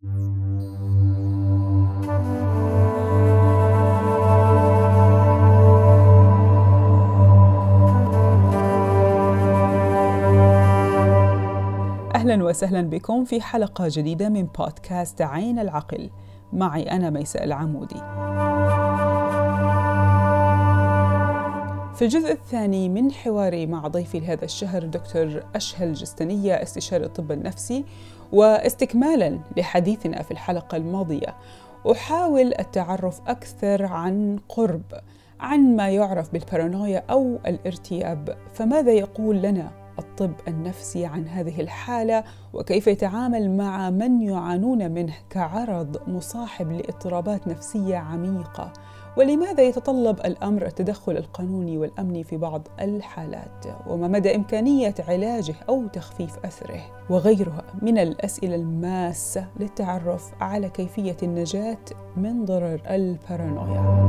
[0.00, 0.14] أهلا
[12.44, 16.10] وسهلا بكم في حلقة جديدة من بودكاست عين العقل.
[16.52, 18.17] معي أنا ميساء العمودي.
[21.98, 27.84] في الجزء الثاني من حواري مع ضيفي لهذا الشهر دكتور أشهل جستنية استشاري الطب النفسي
[28.32, 31.36] واستكمالا لحديثنا في الحلقة الماضية.
[31.92, 34.82] أحاول التعرف أكثر عن قرب
[35.40, 38.36] عن ما يعرف بالبارانويا أو الارتياب.
[38.52, 46.08] فماذا يقول لنا الطب النفسي عن هذه الحالة؟ وكيف يتعامل مع من يعانون منه كعرض
[46.08, 48.72] مصاحب لإضطرابات نفسية عميقة؟
[49.18, 56.38] ولماذا يتطلب الأمر التدخل القانوني والامني في بعض الحالات؟ وما مدى إمكانية علاجه أو تخفيف
[56.44, 61.78] أثره؟ وغيرها من الأسئلة الماسة للتعرف على كيفية النجاة
[62.16, 64.08] من ضرر البارانويا.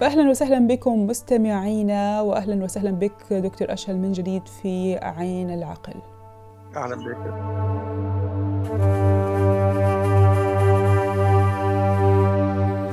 [0.00, 5.94] فأهلا وسهلا بكم مستمعينا وأهلا وسهلا بك دكتور أشهل من جديد في عين العقل.
[6.76, 8.97] أهلا بك.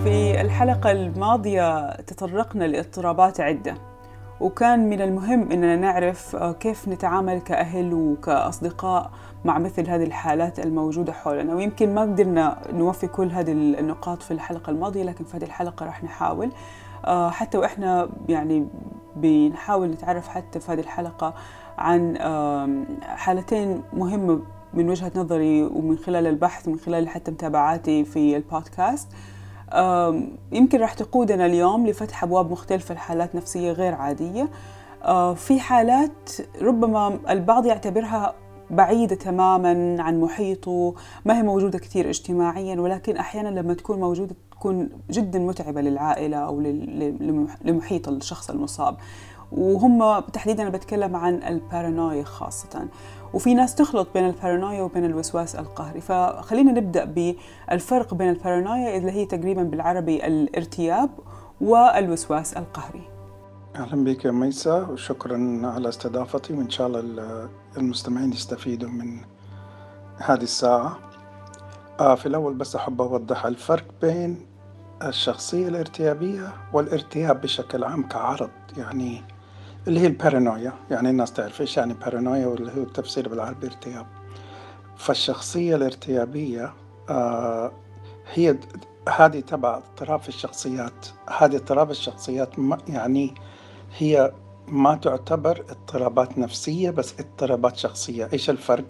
[0.06, 3.75] في الحلقة الماضية تطرقنا لاضطرابات عدة
[4.39, 9.11] وكان من المهم أننا نعرف كيف نتعامل كأهل وكأصدقاء
[9.45, 11.56] مع مثل هذه الحالات الموجودة حولنا.
[11.56, 16.03] ويمكن ما قدرنا نوفي كل هذه النقاط في الحلقة الماضية لكن في هذه الحلقة راح
[16.03, 16.52] نحاول.
[17.06, 18.67] آه، حتى وإحنا يعني
[19.16, 21.33] بنحاول نتعرف حتى في هذه الحلقة
[21.78, 22.17] عن
[23.02, 24.42] حالتين مهمه
[24.73, 29.08] من وجهة نظري ومن خلال البحث ومن خلال حتى متابعاتي في البودكاست.
[30.52, 34.49] يمكن راح تقودنا اليوم لفتح أبواب مختلفة لحالات نفسية غير عادية.
[35.03, 38.33] آه، في حالات ربما البعض يعتبرها
[38.69, 40.93] بعيدة تماما عن محيطه
[41.25, 46.61] ما هي موجودة كثير اجتماعيا ولكن أحيانا لما تكون موجودة تكون جدا متعبة للعائلة أو
[47.65, 48.97] لمحيط الشخص المصاب.
[49.52, 52.87] وهم تحديدا بتكلم عن البارانويا خاصة.
[53.35, 56.01] وفي ناس تخلط بين البارانويا وبين الوسواس القهري.
[56.01, 61.09] فخلينا نبدأ بالفرق بين البارانويا اللي هي تقريبا بالعربي الارتياب
[61.61, 63.09] والوسواس القهري.
[63.75, 69.17] أهلا بك يا ميسا وشكرا على استضافتي وإن شاء الله المستمعين يستفيدوا من
[70.17, 70.99] هذه الساعة.
[71.99, 74.45] آه في الأول بس أحب أوضح الفرق بين
[75.03, 78.49] الشخصية الارتيابية والارتياب بشكل عام كعرض.
[78.77, 79.23] يعني
[79.87, 84.05] اللي هي البارانويا يعني الناس تعرف إيش يعني بارانويا واللي هو التفسير بالعربي ارتياب
[84.97, 86.73] فالشخصية الارتيابية
[87.09, 87.71] آه
[88.33, 88.57] هي
[89.09, 91.07] هذه تبع اضطراب الشخصيات.
[91.37, 92.49] هذه اضطراب الشخصيات
[92.87, 93.35] يعني
[93.97, 94.33] هي
[94.67, 98.29] ما تعتبر اضطرابات نفسية بس اضطرابات شخصية.
[98.33, 98.85] إيش الفرق؟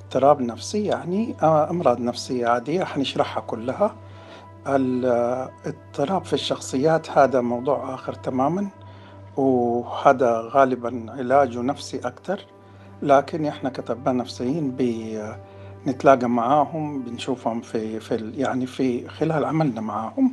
[0.00, 2.84] اضطراب نفسي يعني آه، أمراض نفسية عادية.
[2.84, 3.94] حنشرحها كلها.
[4.66, 8.68] الاضطراب في الشخصيات هذا موضوع آخر تماما.
[9.40, 12.40] وهذا غالبا علاجه نفسي أكثر
[13.02, 14.70] لكن إحنا كطباء نفسيين
[15.84, 20.32] بنتلاقى معاهم بنشوفهم في في يعني في خلال عملنا معاهم.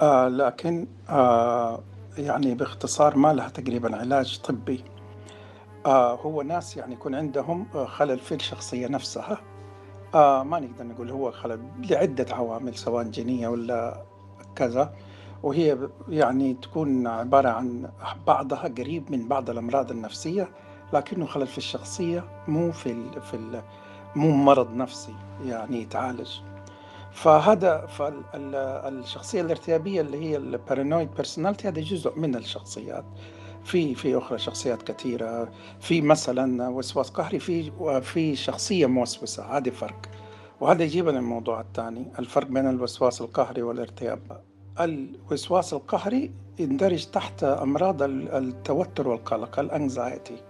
[0.00, 1.80] آه لكن آه
[2.18, 4.84] يعني باختصار ما لها تقريبا علاج طبي.
[5.86, 9.38] آه هو ناس يعني يكون عندهم آه، خلل في الشخصية نفسها.
[10.14, 11.60] آه ما نقدر نقول هو خلل
[11.90, 14.02] لعدة عوامل سواء جينية ولا
[14.56, 14.92] كذا.
[15.42, 17.90] وهي يعني تكون عبارة عن
[18.26, 20.48] بعضها قريب من بعض الأمراض النفسية
[20.92, 23.62] لكنه خلل في الشخصية مو في ال في ال
[24.16, 25.14] مو مرض نفسي
[25.44, 26.30] يعني يتعالج.
[27.12, 33.04] فهذا فالشخصية الارتيابية اللي هي ال paranoid personality هذا جزء من الشخصيات.
[33.64, 35.48] في في أخرى شخصيات كثيرة.
[35.80, 37.70] في مثلا وسواس قهري في
[38.00, 40.00] في شخصية موسوسة هذا فرق.
[40.60, 44.42] وهذا يجيبنا الموضوع الثاني الفرق بين الوسواس القهري والارتياب.
[44.80, 50.42] الوسواس القهري يندرج تحت أمراض التوتر والقلق ال anxiety.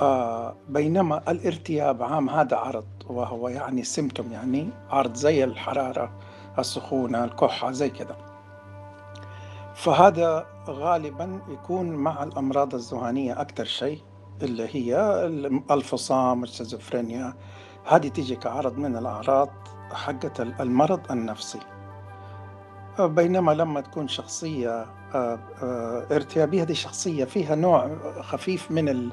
[0.00, 6.12] آه بينما الارتياب عام هذا عرض وهو يعني symptom يعني عرض زي الحرارة
[6.58, 8.16] السخونة الكحة زي كذا.
[9.74, 14.00] فهذا غالبا يكون مع الأمراض الذهانية أكثر شيء
[14.42, 14.96] اللي هي
[15.70, 17.34] الفصام الشيزوفرينيا.
[17.84, 19.48] هذه تيجي كعرض من الأعراض
[19.92, 21.58] حقة المرض النفسي.
[23.00, 27.90] بينما لما تكون شخصية آه، آه، ارتيابية هذه شخصية فيها نوع
[28.20, 29.10] خفيف من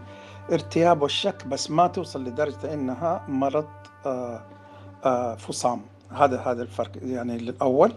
[0.49, 3.67] الارتياب والشك بس ما توصل لدرجة إنها مرض
[4.05, 5.81] آه، فصام.
[6.11, 7.93] هذا هذا الفرق يعني الأول.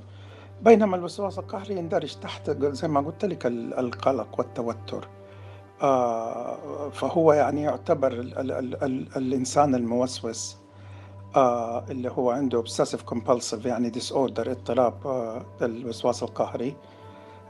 [0.62, 5.08] بينما الوسواس القهري يندرج تحت زي ما قلت لك القلق والتوتر.
[6.92, 10.61] فهو يعني يعتبر ال ال ال ال الإنسان الموسوس.
[11.36, 16.76] آه، اللي هو عنده obsessive compulsive يعني disorder اضطراب آه، الوسواس القهري.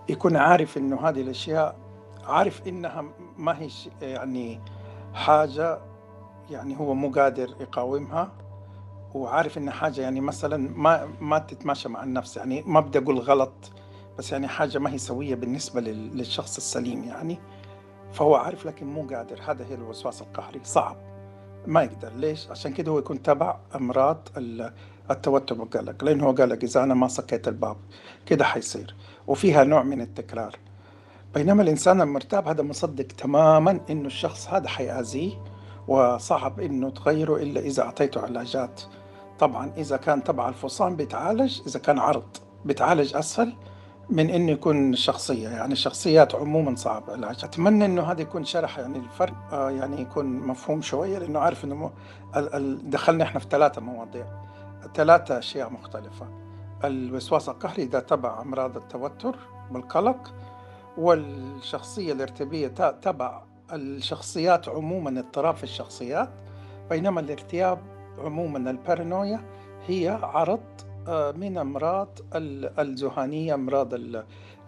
[0.08, 1.76] يكون عارف إنه هذه الأشياء
[2.24, 3.04] عارف إنها
[3.38, 3.68] ما هي
[4.02, 4.60] يعني
[5.14, 5.78] حاجة
[6.50, 8.32] يعني هو مو قادر يقاومها
[9.14, 12.36] وعارف إنها حاجة يعني مثلا ما ما تتماشى مع النفس.
[12.36, 13.52] يعني ما بدي أقول غلط
[14.18, 17.38] بس يعني حاجة ما هي سوية بالنسبة للشخص السليم يعني.
[18.12, 19.40] فهو عارف لكن مو قادر.
[19.46, 20.60] هذا هي الوسواس القهري.
[20.64, 20.96] صعب.
[21.66, 22.12] ما يقدر.
[22.16, 24.28] ليش؟ عشان كده هو يكون تبع أمراض
[25.10, 27.76] التوتر والقلق لأنه هو قلق إذا أنا ما سكيت الباب
[28.26, 28.94] كده حيصير.
[29.26, 30.56] وفيها نوع من التكرار.
[31.34, 35.32] بينما الإنسان المرتاب هذا مصدق تماما إنه الشخص هذا حيأذيه
[35.88, 38.80] وصعب إنه تغيره إلا إذا أعطيته علاجات.
[39.38, 43.52] طبعا إذا كان تبع الفصام بيتعالج إذا كان عرض بيتعالج أسهل
[44.10, 48.98] من انه يكون شخصية يعني الشخصيات عموما صعب العلاج أتمنى إنه هذا يكون شرح يعني
[48.98, 51.90] الفرق آه يعني يكون مفهوم شوية لأنه عارف إنه
[52.84, 54.26] دخلنا إحنا في ثلاثة مواضيع
[54.94, 56.26] ثلاثة أشياء مختلفة.
[56.84, 59.36] الوسواس القهري ده تبع أمراض التوتر
[59.72, 60.34] والقلق
[60.98, 66.28] والشخصية الارتباطيه تبع الشخصيات عموما اضطراب في الشخصيات
[66.90, 67.78] بينما الارتياب
[68.18, 69.40] عموما البارانويا
[69.86, 70.60] هي عرض
[71.36, 72.08] من أمراض
[72.78, 73.94] الذهانية أمراض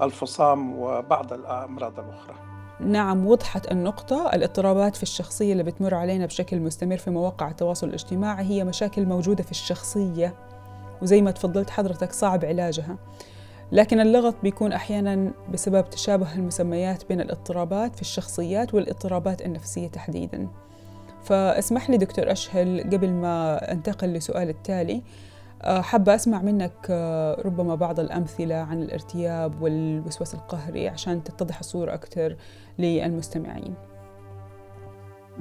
[0.02, 2.34] الفصام وبعض الأمراض الأخرى.
[2.81, 4.31] نعم وضحت النقطة.
[4.34, 9.42] الاضطرابات في الشخصية اللي بتمر علينا بشكل مستمر في مواقع التواصل الاجتماعي هي مشاكل موجودة
[9.42, 10.34] في الشخصية
[11.02, 12.96] وزي ما تفضلت حضرتك صعب علاجها.
[13.72, 20.48] لكن اللغط بيكون أحيانا بسبب تشابه المسميات بين الاضطرابات في الشخصيات والاضطرابات النفسية تحديدا.
[21.25, 25.02] فاسمح لي دكتور أشهل قبل ما أنتقل لسؤال التالي آه،
[25.64, 32.37] حابة أسمع منك آه، ربما بعض الأمثلة عن الارتياب والوسواس القهري عشان تتضح الصورة أكثر
[32.78, 33.75] للمستمعين.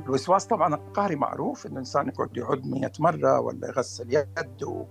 [0.06, 4.86] الوسواس طبعا القهري معروف انه الإنسان يقعد يعد 100 مرة ولا يغسل يده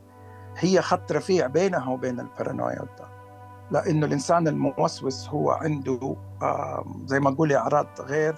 [0.58, 2.87] هي خط رفيع بينها وبين البارانويا
[3.70, 6.17] لأنه الإنسان الموسوس هو عنده
[7.06, 8.37] زي ما نقول أعراض غير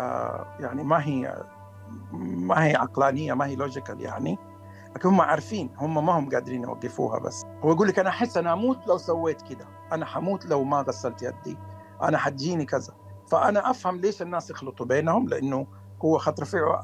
[0.00, 1.42] آه، يعني ما هي
[2.12, 4.38] ما هي عقلانية ما هي logical يعني.
[4.96, 7.44] لكن هم عارفين هم ما هم قادرين يوقفوها بس.
[7.64, 11.22] هو يقول لك أنا أحس أنا أموت لو سويت كذا أنا حموت لو ما غسلت
[11.22, 11.58] يدي.
[12.02, 12.94] أنا حتجيني كذا.
[13.30, 15.66] فأنا أفهم ليش الناس يخلطوا بينهم لأنه
[16.04, 16.80] هو خط رفيع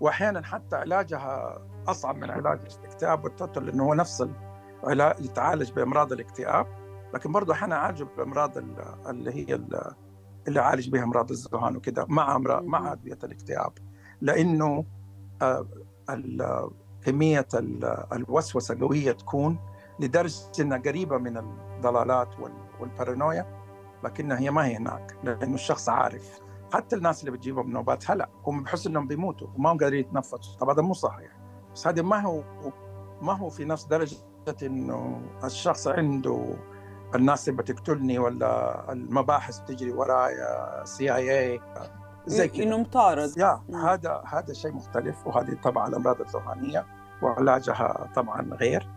[0.00, 4.28] واحيانا حتى علاجها أصعب من علاج الاكتئاب والتوتر لأنه هو نفس
[4.84, 6.66] العلاج يتعالج بأمراض الاكتئاب.
[7.14, 8.58] لكن برضه أحيانا عالجه بأمراض
[9.08, 9.54] اللي هي
[10.48, 13.72] اللي عالج بها أمراض الذهان وكذا مع مع أدوية الاكتئاب.
[14.20, 14.84] لأنه
[15.42, 15.66] آه،
[17.04, 17.46] كمية
[18.12, 19.58] الوسوسة قوية تكون
[20.00, 22.28] لدرجة أنها قريبة من الضلالات
[22.80, 23.46] والبارانويا
[24.04, 26.40] لكنها هي ما هي هناك لأنه الشخص عارف.
[26.72, 30.56] حتى الناس اللي بتجيبهم نوبات هلا هم بحسوا إنهم بيموتوا وما هم قادرين يتنفسوا.
[30.60, 31.32] طبعا هذا مو صحيح.
[31.74, 32.42] بس هذا ما هو
[33.22, 34.16] ما هو في نفس درجة
[34.62, 36.56] إنه الشخص عنده
[37.14, 41.60] الناس اللي بتقتلني ولا المباحث بتجري ورايا سي اي اي
[42.26, 42.64] زي كده.
[42.64, 43.38] إنه مطارد.
[43.38, 46.86] يا هذا هذا شيء مختلف وهذه طبعا الامراض الذهانيه
[47.22, 48.88] وعلاجها طبعا غير.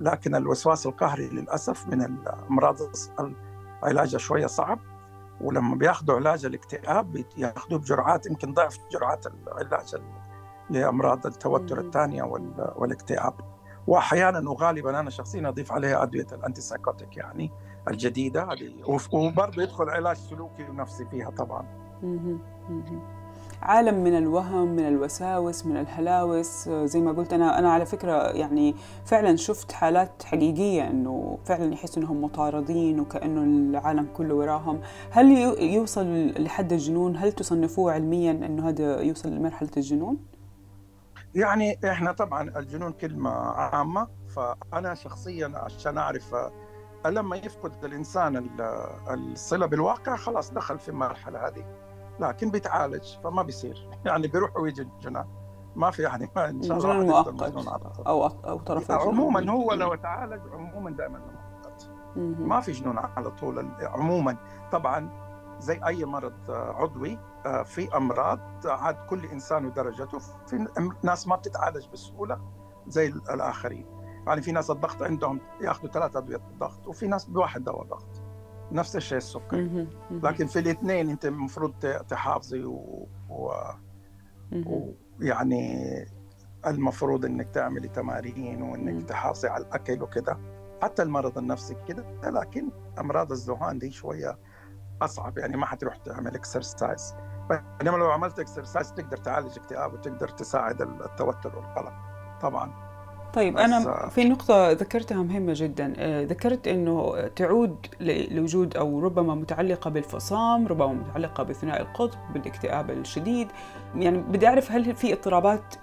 [0.00, 2.76] لكن الوسواس القهري للأسف من الأمراض
[3.82, 4.78] علاجها شوية صعب
[5.40, 9.96] ولما بياخذوا علاج الاكتئاب بياخذوه بجرعات يمكن ضعف جرعات العلاج
[10.70, 12.22] لأمراض التوتر الثانية
[12.76, 13.34] والاكتئاب.
[13.86, 17.52] واحيانا وغالبا أنا شخصيا أضيف عليها أدوية ال antipsychotic يعني
[17.88, 21.87] الجديدة هذه وبرضه يدخل علاج سلوكي ونفسي فيها طبعا.
[23.62, 26.68] عالم من الوهم من الوساوس من الهلاوس.
[26.68, 28.74] زي ما قلت أنا أنا على فكرة يعني
[29.04, 34.80] فعلا شفت حالات حقيقية إنه فعلا يحسوا إنهم مطاردين وكأنه العالم كله وراهم.
[35.10, 35.30] هل
[35.62, 40.18] يوصل لحد الجنون؟ هل تصنفوه علميا إنه هذا يوصل لمرحلة الجنون؟
[41.34, 46.34] يعني إحنا طبعا الجنون كلمة عامة فأنا شخصيا عشان أعرف
[47.06, 48.48] لما يفقد الإنسان
[49.10, 51.87] الصلة بالواقع خلاص دخل في المرحلة هذه.
[52.20, 53.88] لكن بيتعالج فما بيصير.
[54.04, 55.26] يعني بيروح ويجي الجنان.
[55.76, 57.66] ما في يعني ما إن شاء الله مؤقت
[58.06, 61.90] أو أو طرف عموما هو لو تعالج عموما دائما مؤقت.
[62.16, 64.36] ما في جنون على طول عموما.
[64.72, 65.10] طبعا
[65.60, 70.66] زي أي مرض عضوي آه، في أمراض عاد كل إنسان ودرجته في
[71.02, 72.40] ناس ما بتتعالج بسهولة
[72.86, 73.86] زي الآخرين.
[74.26, 78.22] يعني في ناس الضغط عندهم ياخذوا ثلاث أدوية ضغط وفي ناس بواحد دواء ضغط.
[78.72, 79.56] نفس الشيء السكر.
[80.10, 81.72] لكن في الاثنين انت المفروض
[82.08, 82.64] تحافظي
[85.20, 86.06] ويعني
[86.66, 90.38] المفروض انك تعملي تمارين وانك تحافظي على الأكل وكذا
[90.82, 94.38] حتى المرض النفسي كده لكن أمراض الذهان دي شوية
[95.02, 95.38] أصعب.
[95.38, 97.14] يعني ما حتروح تعمل exercise
[97.78, 101.92] بينما لو عملت exercise تقدر تعالج اكتئاب وتقدر تساعد التوتر والقلق.
[102.40, 102.87] طبعا.
[103.34, 105.92] طيب أنا في نقطة ذكرتها مهمة جدا.
[105.96, 107.76] آه، ذكرت أنه تعود
[108.30, 113.48] لوجود أو ربما متعلقة بالفصام ربما متعلقة بثنائي القطب بالاكتئاب الشديد.
[113.96, 115.74] يعني بدي أعرف هل في اضطرابات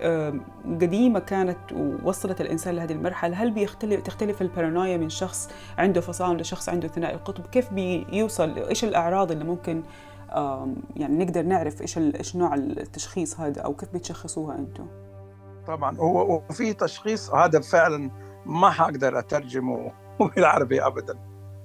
[0.65, 6.69] قديمة كانت ووصلت الإنسان لهذه المرحلة؟ هل بيختلف تختلف البارانويا من شخص عنده فصام لشخص
[6.69, 9.83] عنده ثنائي القطب؟ كيف بيوصل؟ إيش الأعراض اللي ممكن
[10.95, 15.04] يعني نقدر نعرف إيش إيش نوع التشخيص هذا أو كيف بتشخصوها أنتم
[15.67, 15.97] طبعا.
[15.97, 18.11] هو وفي تشخيص هذا فعلا
[18.45, 19.91] ما حقدر أترجمه
[20.35, 21.19] بالعربي ابدا.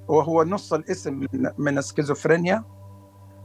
[0.09, 2.65] وهو نص الاسم من, من السكيزوفرينيا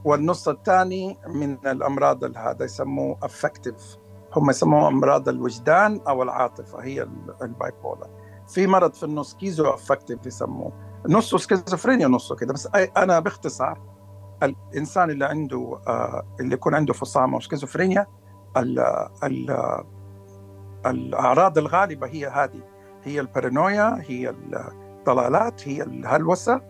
[0.05, 3.97] والنص الثاني من الأمراض هذا يسموه affective
[4.35, 7.07] هم يسموه أمراض الوجدان أو العاطفة هي
[7.41, 8.09] ال bipolar
[8.47, 10.71] في مرض في النص schizoaffective يسموه.
[11.09, 12.53] نصه سكيزوفرينيا نصه كده.
[12.53, 13.81] بس أنا باختصار
[14.43, 18.07] الإنسان اللي عنده آه، اللي يكون عنده فصام أو سكيزوفرينيا
[20.85, 22.61] الأعراض الغالبة هي هذه.
[23.03, 26.61] هي البارانويا هي الضلالات هي الهلوسة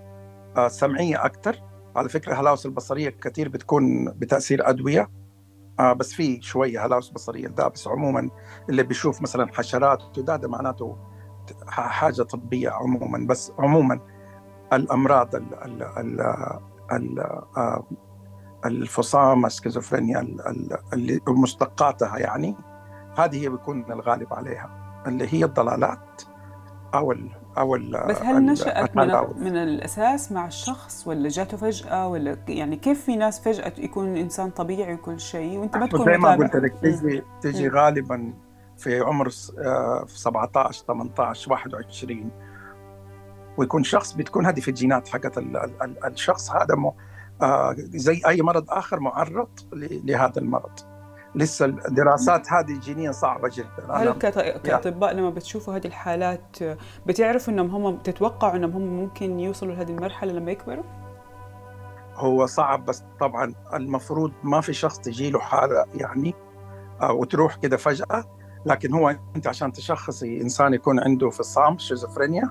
[0.58, 1.64] السمعية آه، أكثر.
[1.96, 5.10] على فكرة الهلاوس البصرية كثير بتكون بتأثير أدوية.
[5.80, 8.30] آه بس في شوية هلاوس بصرية ده بس عموما
[8.70, 10.98] اللي بيشوف مثلا حشرات وده ده معناته
[11.68, 13.28] حاجة طبية عموما.
[13.28, 14.00] بس عموما
[14.74, 16.22] الأمراض ال ال ال
[16.92, 17.20] ال
[17.58, 17.88] آه
[18.66, 20.28] الفصام السكيزوفرينيا
[21.28, 22.56] مشتقاتها يعني
[23.18, 24.70] هذه هي بيكون الغالب عليها
[25.08, 26.22] اللي هي الضلالات
[26.94, 29.08] أو ال أو ال بس هل نشأت من,
[29.38, 34.50] من الأساس مع الشخص ولا جاته فجأة ولا يعني كيف في ناس فجأة يكون إنسان
[34.50, 38.34] طبيعي وكل شيء وأنت ما تكون زي ما قلت لك تيجي تيجي غالبا
[38.78, 42.32] في عمر 17 18 21
[43.58, 45.38] ويكون شخص بتكون هذه في الجينات حقت
[46.06, 46.96] الشخص هذا مو
[47.42, 50.95] آه، زي أي مرض آخر معرض لهذا المرض.
[51.36, 53.94] لسه الدراسات هذه جينيا صعبة جدا.
[53.94, 54.12] هل
[54.64, 56.58] كأطباء لما بتشوفوا هذه الحالات
[57.06, 60.84] بتعرفوا إنهم هم تتوقعوا إنهم هم ممكن يوصلوا لهذه المرحلة لما يكبروا؟
[62.16, 66.36] هو صعب بس طبعا المفروض ما في شخص تجي له حالة يعني
[67.02, 68.24] آه، وتروح كده فجأة.
[68.66, 72.50] لكن هو أنت عشان تشخصي إنسان يكون عنده فصام شيزوفرينيا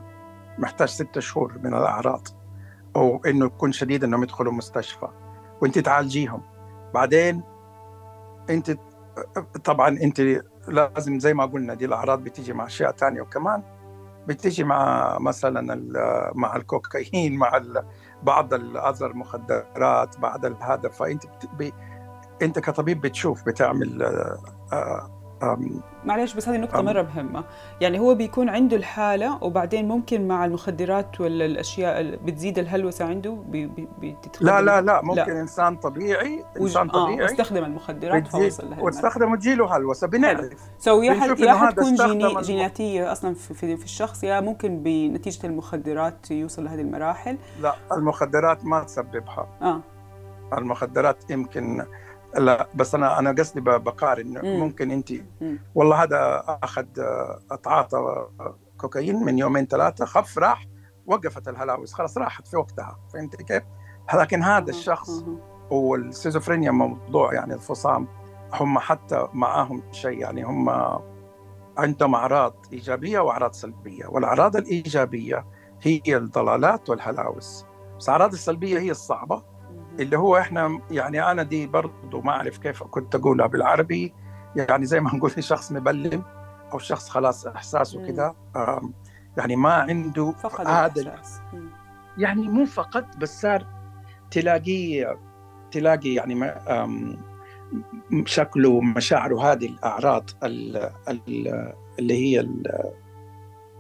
[0.59, 2.29] محتاج ستة شهور من الأعراض
[2.97, 5.09] أو إنه يكون شديد إنهم يدخلوا مستشفى
[5.63, 6.43] وأنت تعالجيهم.
[6.95, 7.43] بعدين
[8.51, 8.77] انت
[9.65, 13.63] طبعا انت لازم زي ما قلنا دي الأعراض بتيجي مع أشياء ثانية وكمان
[14.29, 15.75] بتيجي مع مثلا
[16.35, 17.63] مع الكوكايين مع
[18.23, 21.23] بعض الاذر المخدرات بعد هذا فأنت
[22.43, 24.03] انت كطبيب بتشوف بتعمل
[24.73, 25.14] آه،
[26.05, 27.45] معلش بس هذه نقطة مرة مهمة.
[27.81, 33.67] يعني هو بيكون عنده الحالة وبعدين ممكن مع المخدرات ولا الأشياء بتزيد الهلوسة عنده بي
[33.67, 35.41] بي لا لا لا ممكن لا.
[35.41, 40.53] إنسان طبيعي إنسان آه، طبيعي واستخدم المخدرات فوصل واستخدم وتجيله هلوسة بنعرف.
[40.79, 46.31] so يا يا حتكون جيني جيناتية أصلا في, في, في الشخص يا ممكن بنتيجة المخدرات
[46.31, 47.39] يوصل لهذه المراحل.
[47.61, 49.49] لا المخدرات ما تسببها.
[49.63, 49.81] آه.
[50.59, 51.85] المخدرات يمكن
[52.39, 54.59] لا بس أنا أنا قصدي بقارن.
[54.59, 55.13] ممكن انت
[55.75, 56.87] والله هذا أخذ
[57.51, 58.27] أتعاطى
[58.79, 60.67] كوكايين من يومين ثلاثة خف راح
[61.07, 61.93] وقفت الهلاوس.
[61.93, 62.99] خلاص راحت في وقتها.
[63.13, 63.63] فهمت كيف؟
[64.15, 65.25] لكن هذا الشخص
[65.71, 68.09] والسيزوفرينيا موضوع يعني الفصام
[68.53, 70.19] هم حتى معاهم شيء.
[70.19, 70.71] يعني هم
[71.79, 74.07] عندهم أعراض إيجابية وأعراض سلبية.
[74.07, 75.47] والأعراض الإيجابية
[75.83, 77.65] هي الضلالات والهلاوس.
[77.99, 79.54] بس الأعراض السلبية هي الصعبة.
[80.01, 84.15] اللي هو إحنا يعني أنا دي برضه ما أعرف كيف كنت أقولها بالعربي.
[84.57, 86.23] يعني زي ما نقول شخص مبلم
[86.73, 88.35] أو شخص خلاص احساسه كده
[89.37, 91.23] يعني ما عنده فقد هذا
[92.19, 93.67] يعني مو فقط بس صار
[94.31, 95.19] تلاقيه
[95.71, 96.55] تلاقي يعني
[98.25, 100.31] شكله مشاعره هذه الأعراض
[101.99, 102.49] اللي هي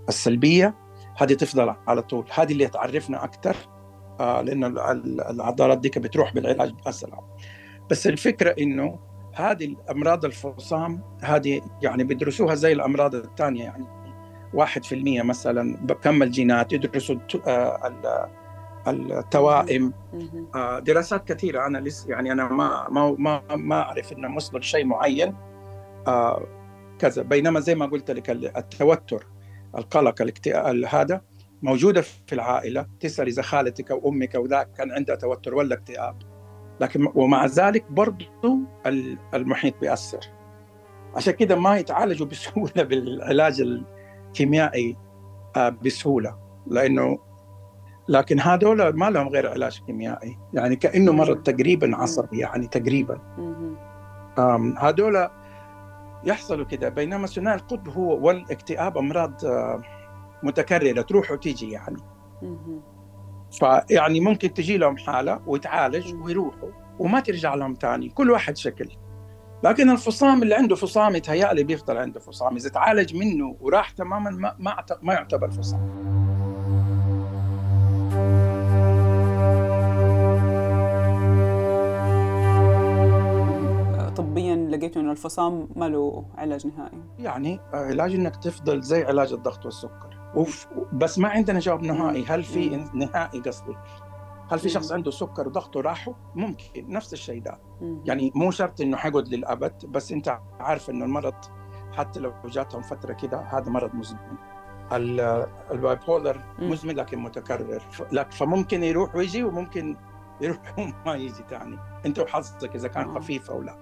[0.08, 0.74] السلبية.
[1.16, 2.26] هذه تفضل على طول.
[2.34, 3.56] هذه اللي تعرفنا أكثر.
[4.20, 4.64] لأن
[5.30, 7.24] العضلات دي بتروح بالعلاج أسرع.
[7.90, 8.98] بس الفكرة إنه
[9.34, 13.84] هذه الأمراض الفصام هذه يعني بيدرسوها زي الأمراض الثانية يعني
[14.54, 17.16] واحد في المية مثلا بكمل جينات يدرسوا
[17.46, 17.92] آه
[18.86, 19.92] التوائم.
[20.54, 21.66] آه دراسات كثيرة.
[21.66, 25.34] أنا لسه يعني أنا ما ما ما, ما أعرف إنه وصلوا لشيء معين.
[26.06, 26.46] آه
[26.98, 27.22] كذا.
[27.22, 29.26] بينما زي ما قلت لك التوتر
[29.78, 31.20] القلق الاكتئاب هذا
[31.64, 36.16] موجودة في العائلة تسأل إذا خالتك أو أمك أو ذاك كان عندها توتر ولا اكتئاب.
[36.80, 38.26] لكن ومع ذلك برضه
[39.34, 40.20] المحيط بيأثر.
[41.16, 44.96] عشان كده ما يتعالجوا بسهولة بالعلاج الكيميائي
[45.56, 46.38] آه، بسهولة.
[46.66, 47.18] لأنه
[48.08, 50.38] لكن هذول ما لهم غير علاج كيميائي.
[50.52, 53.18] يعني كأنه مرض تقريبا عصبي يعني تقريبا.
[54.78, 55.28] هذول
[56.24, 56.88] يحصلوا كده.
[56.88, 59.82] بينما ثنائي القطب هو والاكتئاب أمراض آه،
[60.44, 61.96] متكررة تروح وتيجي يعني.
[63.52, 68.90] فيعني ممكن تجي لهم حالة ويتعالج ويروحوا وما ترجع لهم ثاني كل واحد شكل.
[69.62, 74.56] لكن الفصام اللي عنده فصام يتهيألي بيفضل عنده فصام إذا تعالج منه وراح تماما ما
[74.58, 76.14] ما, ما يعتبر فصام.
[84.16, 86.98] طبيا لقيتوا إنه الفصام ما له علاج نهائي.
[87.18, 90.13] يعني علاج إنك تفضل زي علاج الضغط والسكر.
[90.92, 92.24] بس ما عندنا جواب نهائي.
[92.24, 93.76] هل في نهائي قصدي؟
[94.50, 96.64] هل في شخص عنده سكر وضغطه راحوا؟ ممكن.
[96.76, 97.58] نفس الشيء ده.
[98.04, 101.34] يعني مو شرط إنه حيقعد للأبد بس أنت عارف إنه المرض
[101.92, 104.36] حتى لو جاتهم فترة كده هذا مرض مزمن.
[104.92, 107.82] ال bipolar مزمن لكن متكرر.
[108.30, 109.96] فممكن يروح ويجي وممكن
[110.40, 113.76] يروح وما يجي ثاني أنت وحظك إذا كان خفيف أو لا.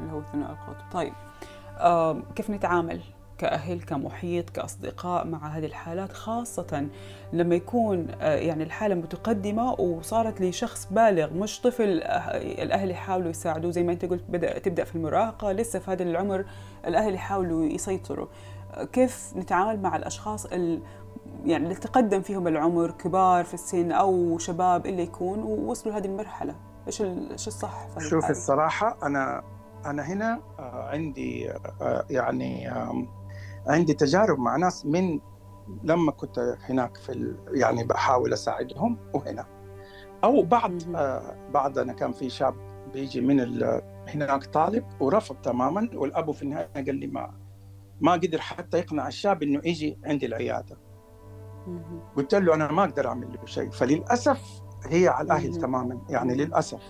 [0.00, 1.12] اللي هو ثنائي القطب طيب.
[1.78, 3.00] آه كيف نتعامل؟
[3.38, 6.88] كأهل كمحيط كأصدقاء مع هذه الحالات خاصة
[7.32, 11.84] لما يكون يعني الحالة متقدمة وصارت لشخص بالغ مش طفل
[12.62, 16.44] الأهل يحاولوا يساعدوه زي ما أنت قلت بدأ تبدأ في المراهقة لسه في هذا العمر
[16.86, 18.26] الأهل يحاولوا يسيطروا.
[18.92, 20.82] كيف نتعامل مع الأشخاص ال
[21.44, 26.54] يعني اللي تقدم فيهم العمر كبار في السن أو شباب اللي يكون ووصلوا لهذه المرحلة؟
[26.86, 29.42] إيش إيش الصح شوف الصراحة أنا
[29.86, 31.52] أنا هنا عندي
[32.10, 32.70] يعني
[33.66, 35.20] عندي تجارب مع ناس من
[35.84, 39.46] لما كنت هناك في يعني بحاول أساعدهم وهنا.
[40.24, 42.54] أو بعد آه بعد أنا كان في شاب
[42.92, 43.62] بيجي من
[44.08, 47.34] هناك طالب ورفض تماما والأبو في النهاية قال لي ما
[48.00, 50.78] ما قدر حتى يقنع الشاب إنه يجي عندي العيادة.
[52.16, 53.70] قلت له أنا ما أقدر أعمل له شيء.
[53.70, 56.00] فللأسف هي على الأهل تماما.
[56.08, 56.82] يعني للأسف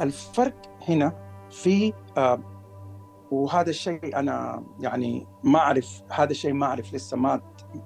[0.00, 0.54] الفرق
[0.88, 1.12] هنا
[1.50, 2.59] في آه
[3.30, 7.40] وهذا الشيء أنا يعني ما أعرف هذا الشيء ما أعرف لسه ما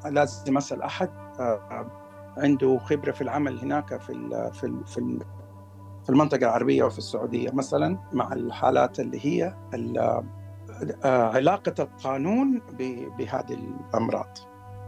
[0.05, 1.87] لازم أسأل أحد آه،
[2.37, 5.18] عنده خبرة في العمل هناك في ال في ال في, ال
[6.05, 9.55] في المنطقة العربية وفي السعودية مثلا مع الحالات اللي هي
[11.05, 12.62] آه، علاقة القانون
[13.18, 14.38] بهذه الأمراض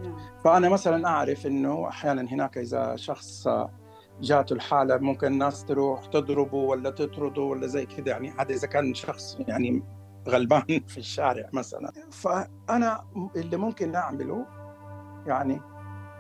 [0.02, 0.16] نعم.
[0.44, 3.48] فأنا مثلا أعرف إنه أحيانا هناك إذا شخص
[4.20, 8.94] جاته الحالة ممكن الناس تروح تضربه ولا تطرده ولا زي كذا يعني هذا إذا كان
[8.94, 9.83] شخص يعني
[10.28, 11.92] غلبان في الشارع مثلا.
[12.10, 13.04] فأنا
[13.36, 14.46] اللي ممكن أعمله
[15.26, 15.60] يعني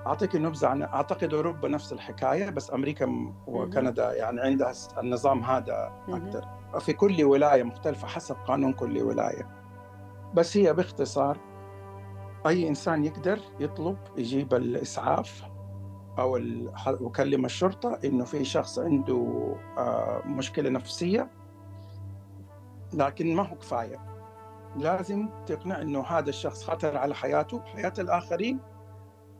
[0.06, 6.48] أعطيك نبذه عن أعتقد أوروبا نفس الحكاية بس أمريكا وكندا يعني عندها النظام هذا أكثر
[6.80, 9.48] في كل ولاية مختلفة حسب قانون كل ولاية.
[10.34, 11.38] بس هي باختصار
[12.46, 15.42] أي إنسان يقدر يطلب يجيب الإسعاف
[16.18, 16.36] أو
[17.00, 21.30] يكلم الشرطة إنه في شخص عنده آه، مشكلة نفسية
[22.92, 23.98] لكن ما هو كفاية.
[24.76, 28.60] لازم تقنع إنه هذا الشخص خطر على حياته حياة الآخرين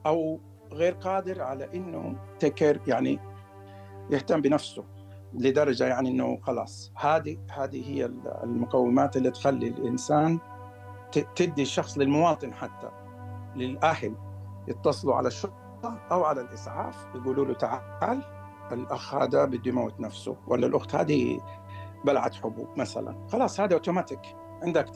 [0.07, 0.41] أو
[0.73, 3.19] غير قادر على إنه تكر يعني
[4.11, 4.85] يهتم بنفسه
[5.35, 6.93] لدرجة يعني إنه خلاص.
[6.97, 8.05] هذه هذه هي
[8.45, 10.39] المقومات اللي تخلي الإنسان
[11.37, 12.89] تدي الشخص للمواطن حتى
[13.57, 14.15] للأهل
[14.69, 18.23] يتصلوا على الشرطه أو على الإسعاف يقولوا له تعال
[18.73, 21.41] الأخ هذا بده يموت نفسه ولا الأخت هذه
[22.07, 23.27] بلعت حبوب مثلا.
[23.33, 24.21] خلاص هذا اوتوماتيك
[24.63, 24.87] عندك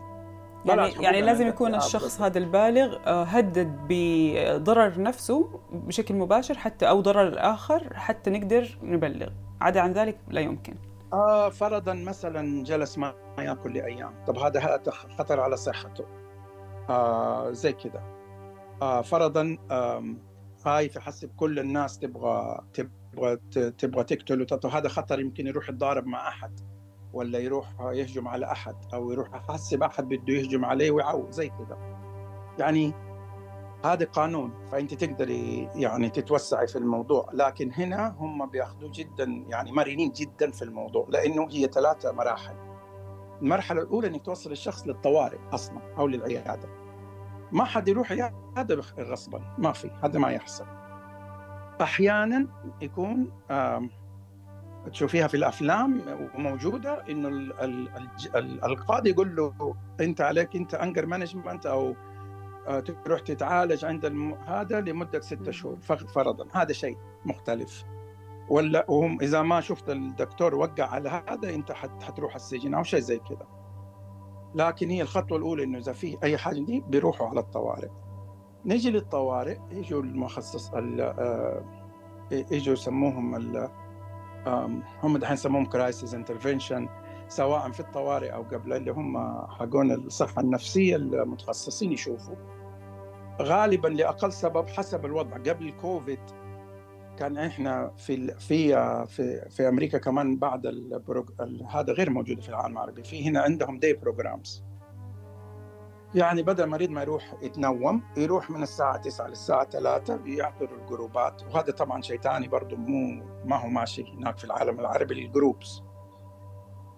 [0.64, 7.00] يعني يعني لازم يكون الشخص هذا البالغ آه، هدد بضرر نفسه بشكل مباشر حتى أو
[7.00, 9.28] ضرر الآخر حتى نقدر نبلغ.
[9.60, 10.74] عدا عن ذلك لا يمكن.
[11.12, 14.80] آه فرضا مثلا جلس ما ياكل لايام طب هذا
[15.18, 16.04] خطر على صحته.
[16.88, 18.02] آه زي كذا
[18.82, 19.56] آه فرضا
[20.64, 23.36] خايف يحسب كل الناس تبغى تبغى
[23.70, 24.46] تبغى تقتله.
[24.72, 26.60] هذا خطر يمكن يروح يتضارب مع أحد.
[27.12, 31.78] ولا يروح يهجم على أحد أو يروح يحسب أحد بده يهجم عليه ويعو زي كذا
[32.58, 32.92] يعني
[33.84, 37.30] هذا قانون فأنت تقدري يعني تتوسعي في الموضوع.
[37.32, 42.54] لكن هنا هم بياخذوا جدا يعني مرنين جدا في الموضوع لأنه هي ثلاثة مراحل.
[43.42, 46.68] المرحلة الأولى إنك توصل الشخص للطوارئ أصلا أو للعيادة.
[47.52, 50.66] ما حد يروح عيادة غصبا ما في هذا ما يحصل.
[51.80, 52.46] أحيانا
[52.80, 53.32] يكون
[54.88, 56.00] تشوفيها في الأفلام
[56.34, 57.28] وموجودة إنه
[58.64, 61.94] القاضي يقول له أنت عليك أنت انجر مانجمنت أو
[62.68, 64.34] آه، تروح تتعالج عند الم...
[64.34, 65.76] هذا لمدة ستة شهور
[66.14, 67.84] فرضا هذا شيء مختلف.
[68.48, 73.18] ولا وهم إذا ما شفت الدكتور وقع على هذا أنت حتروح السجن أو شيء زي
[73.18, 73.46] كذا.
[74.54, 77.88] لكن هي الخطوة الأولى إنه إذا في أي حاجة دي بيروحوا على الطوارئ.
[78.64, 80.70] نجي للطوارئ يجوا المخصص
[82.32, 83.34] اجوا يسموهم
[85.02, 86.88] هم دحين يسموهم crisis intervention
[87.28, 92.34] سواء في الطوارئ أو قبل اللي هم حقون الصحة النفسية المتخصصين يشوفوا.
[93.42, 95.36] غالبا لأقل سبب حسب الوضع.
[95.36, 96.20] قبل الكوفيد
[97.18, 98.68] كان إحنا في في
[99.06, 100.66] في في أمريكا كمان بعد
[101.70, 103.02] هذا غير موجود في العالم العربي.
[103.02, 104.64] في هنا عندهم day programs
[106.14, 111.26] يعني بدل المريض ما يروح يتنوم يروح من الساعة 9 للساعة 3 بيحضروا ال group
[111.26, 111.42] ات.
[111.42, 115.82] وهذا طبعا شيء ثاني برضه مو ما هو ماشي هناك في العالم العربي ال groups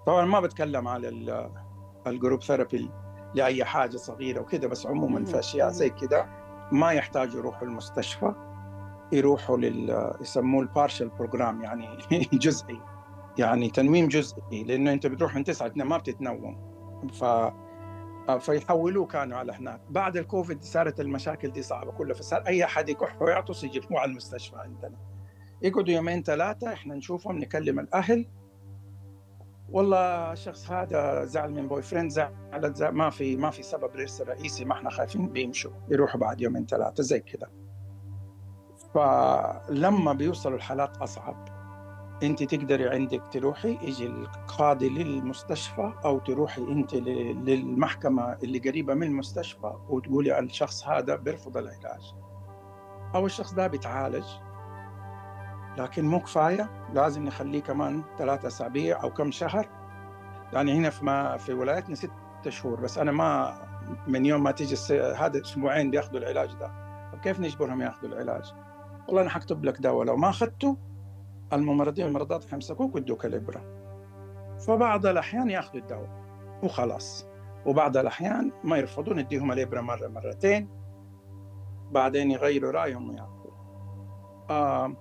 [0.07, 1.09] طبعا ما بتكلم على
[2.07, 2.91] ال group therapy
[3.35, 6.29] لأي حاجة صغيرة وكذا بس عموما في أشياء زي كذا
[6.73, 8.35] ما يحتاجوا يروحوا المستشفى
[9.13, 11.89] يروحوا لل يسموه ال partial program يعني
[12.33, 12.81] جزئي
[13.39, 16.73] يعني تنويم جزئي لأنه أنت بتروح من تسعة ما بتتنوم.
[17.13, 17.25] ف
[18.41, 19.81] فيحولوه كانوا على هناك.
[19.91, 22.15] بعد الكوفيد صارت المشاكل دي صعبة كلها.
[22.15, 24.97] فصار أي حد يكح ويعطس يجيبوه على المستشفى عندنا.
[25.63, 28.29] يقعدوا يومين ثلاثة إحنا نشوفهم نكلم الأهل.
[29.69, 32.93] والله الشخص هذا زعل من boyfriend زعلت زعل.
[32.93, 35.73] ما في ما في سبب رئيسي ما إحنا خايفين بيمشوا.
[35.89, 37.51] يروحوا بعد يومين ثلاثة زي كذا
[38.95, 41.62] فلما بيوصلوا الحالات أصعب.
[42.23, 49.73] انت تقدري عندك تروحي يجي القاضي للمستشفى أو تروحي انت للمحكمة اللي قريبة من المستشفى
[49.89, 52.15] وتقولي الشخص هذا بيرفض العلاج.
[53.15, 54.25] أو الشخص ده بيتعالج.
[55.79, 59.69] لكن مو كفاية لازم نخليه كمان ثلاثة أسابيع أو كم شهر.
[60.53, 62.11] يعني هنا في ما في ولايتنا ست
[62.49, 63.55] شهور بس أنا ما
[64.07, 64.77] من يوم ما تيجي
[65.17, 66.83] هذا أسبوعين بياخذوا العلاج ده.
[67.23, 68.55] كيف نجبرهم ياخذوا العلاج؟
[69.09, 70.77] والله أنا حكتب لك دواء لو ما أخذته
[71.53, 73.63] الممرضين والممرضات حيمسكوك ويدوك الإبرة.
[74.67, 76.11] فبعض الأحيان ياخذوا الدواء
[76.63, 77.27] وخلاص.
[77.67, 80.69] وبعض الأحيان ما يرفضون نديهم الإبرة مرة مرتين.
[81.91, 83.53] بعدين يغيروا رأيهم وياخذوا
[84.51, 84.93] آه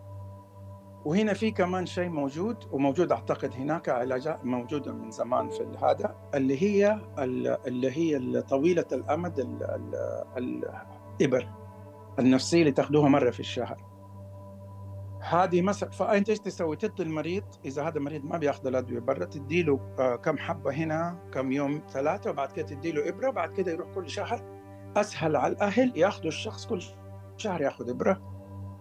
[1.06, 6.62] وهنا في كمان شيء موجود وموجود أعتقد هناك علاجات موجوده من زمان في هذا اللي
[6.62, 7.00] هي
[7.68, 9.40] اللي هي طويلة الأمد
[10.38, 11.48] الإبر
[12.20, 13.91] النفسية اللي تاخذوها مرة في الشهر.
[15.22, 19.64] هذه مثلا فأنت إيش تسوي؟ تدي المريض إذا هذا المريض ما بياخذ الأدوية برا تدي
[19.64, 23.72] له آه، كم حبة هنا كم يوم ثلاثة وبعد كده تدي له إبرة وبعد كده
[23.72, 24.42] يروح كل شهر
[24.98, 26.84] أسهل على الأهل ياخذوا الشخص كل
[27.38, 28.22] شهر ياخذ إبرة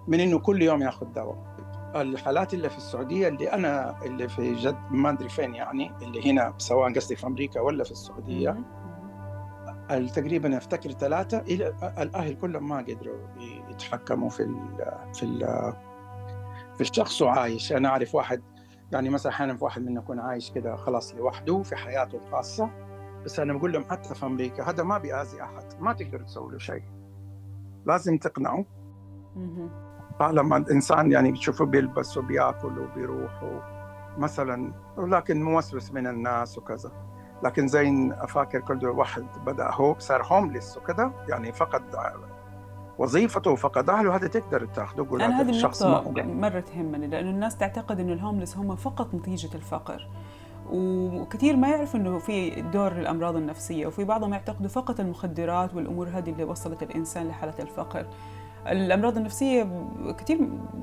[0.09, 1.50] من إنه كل يوم ياخذ دواء.
[1.96, 6.55] الحالات اللي في السعودية اللي أنا اللي في جد ما أدري فين يعني اللي هنا
[6.59, 8.57] سواء قصدي في أمريكا ولا في السعودية
[10.14, 13.18] تقريبا أفتكر ثلاثة إلى الأهل كلهم ما قدروا
[13.70, 14.57] يتحكموا في ال
[15.14, 15.44] في ال
[16.81, 17.73] في الشخص وعايش.
[17.73, 18.43] أنا أعرف واحد
[18.93, 22.71] يعني مثلا أحيانا في واحد منا يكون عايش كده خلاص لوحده في حياته الخاصة
[23.25, 26.59] بس أنا بقول لهم حتى في أمريكا هذا ما بيأذي أحد ما تقدر تسوي له
[26.59, 26.83] شيء.
[27.87, 28.64] لازم تقنعه.
[30.21, 33.62] طالما الإنسان يعني بتشوفه بيلبس وبيأكل وبيروح
[34.19, 36.93] مثلا ولكن موسوس من الناس وكذا.
[37.45, 41.95] لكن زي أفاكر كل واحد بدأ هو صار هومليس وكذا يعني فقد
[43.01, 48.01] وظيفته فقد اهله هذا تقدر تاخذه قول أنا هذه النقطة مرة تهمني لأنه الناس تعتقد
[48.01, 50.09] انه الهوملس هم فقط نتيجة الفقر.
[50.73, 56.31] وكثير ما يعرف إنه في دور الأمراض النفسية وفي بعضهم يعتقدوا فقط المخدرات والأمور هذه
[56.31, 58.07] اللي وصلت الإنسان لحالة الفقر.
[58.67, 60.39] الأمراض النفسية كثير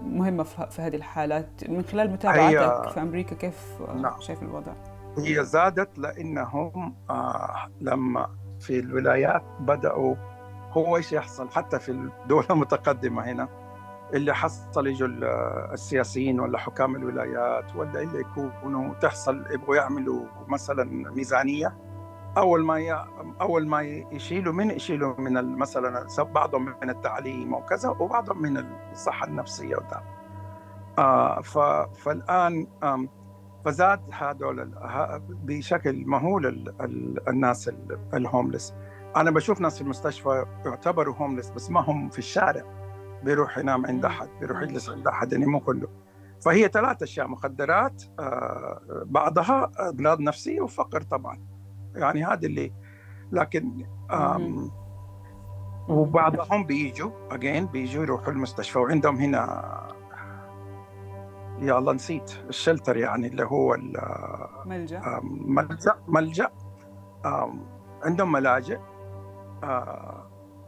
[0.06, 1.70] مهمة في هذه الحالات.
[1.70, 4.20] من خلال متابعتك في أمريكا كيف نعم.
[4.20, 4.74] شايف الوضع؟
[5.18, 10.16] هي زادت لأنهم آه لما في الولايات بدأوا
[10.78, 13.50] هو إيش يحصل حتى في الدول المتقدمة هنا
[14.14, 15.08] اللي حصل يجوا
[15.74, 21.78] السياسيين ولا حكام الولايات ولا اللي يكونوا تحصل يبغوا يعملوا مثلا ميزانية
[22.38, 23.08] أول ما.
[23.42, 29.76] أول ما يشيلوا من يشيلوا من مثلا بعضهم من التعليم وكذا وبعضهم من الصحة النفسية
[29.76, 30.02] وده
[31.00, 31.42] آه.
[31.94, 32.68] فالآن
[33.66, 34.72] فزاد هذول
[35.30, 36.74] بشكل مهول
[37.28, 37.72] الناس
[38.14, 38.74] الهوملس
[39.16, 42.64] أنا بشوف ناس في المستشفى يعتبروا هوملس بس ما هم في الشارع.
[43.24, 45.88] بيروح ينام عند أحد بيروح يجلس عند أحد يعني مو كله.
[46.46, 51.40] فهي ثلاث أشياء مخدرات آه بعضها امراض نفسية وفقر طبعا.
[51.96, 52.74] يعني هذا اللي
[53.32, 53.86] لكن
[55.90, 58.80] وبعضهم بيجوا اجين بيجوا يروحوا المستشفى.
[58.80, 59.98] وعندهم هنا
[61.60, 63.78] يا الله نسيت الشلتر يعني اللي هو
[64.66, 65.02] ملجأ.
[65.24, 66.52] ملجأ ملجأ.
[68.04, 68.76] عندهم ملاجئ.
[68.78, 68.97] آه،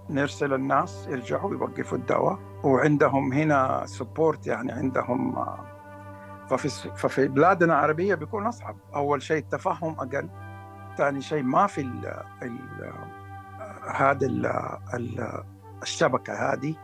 [0.10, 2.40] نرسل الناس يرجعوا يوقفوا الدواء.
[2.64, 5.66] وعندهم هنا سبورت يعني عندهم آه،
[6.50, 8.76] ففي ففي بلادنا العربية بيكون أصعب.
[8.96, 10.30] أول شيء التفهم أقل
[10.98, 12.94] ثاني شيء ما في ال ال
[13.96, 14.28] هذا
[15.82, 16.76] الشبكة هذه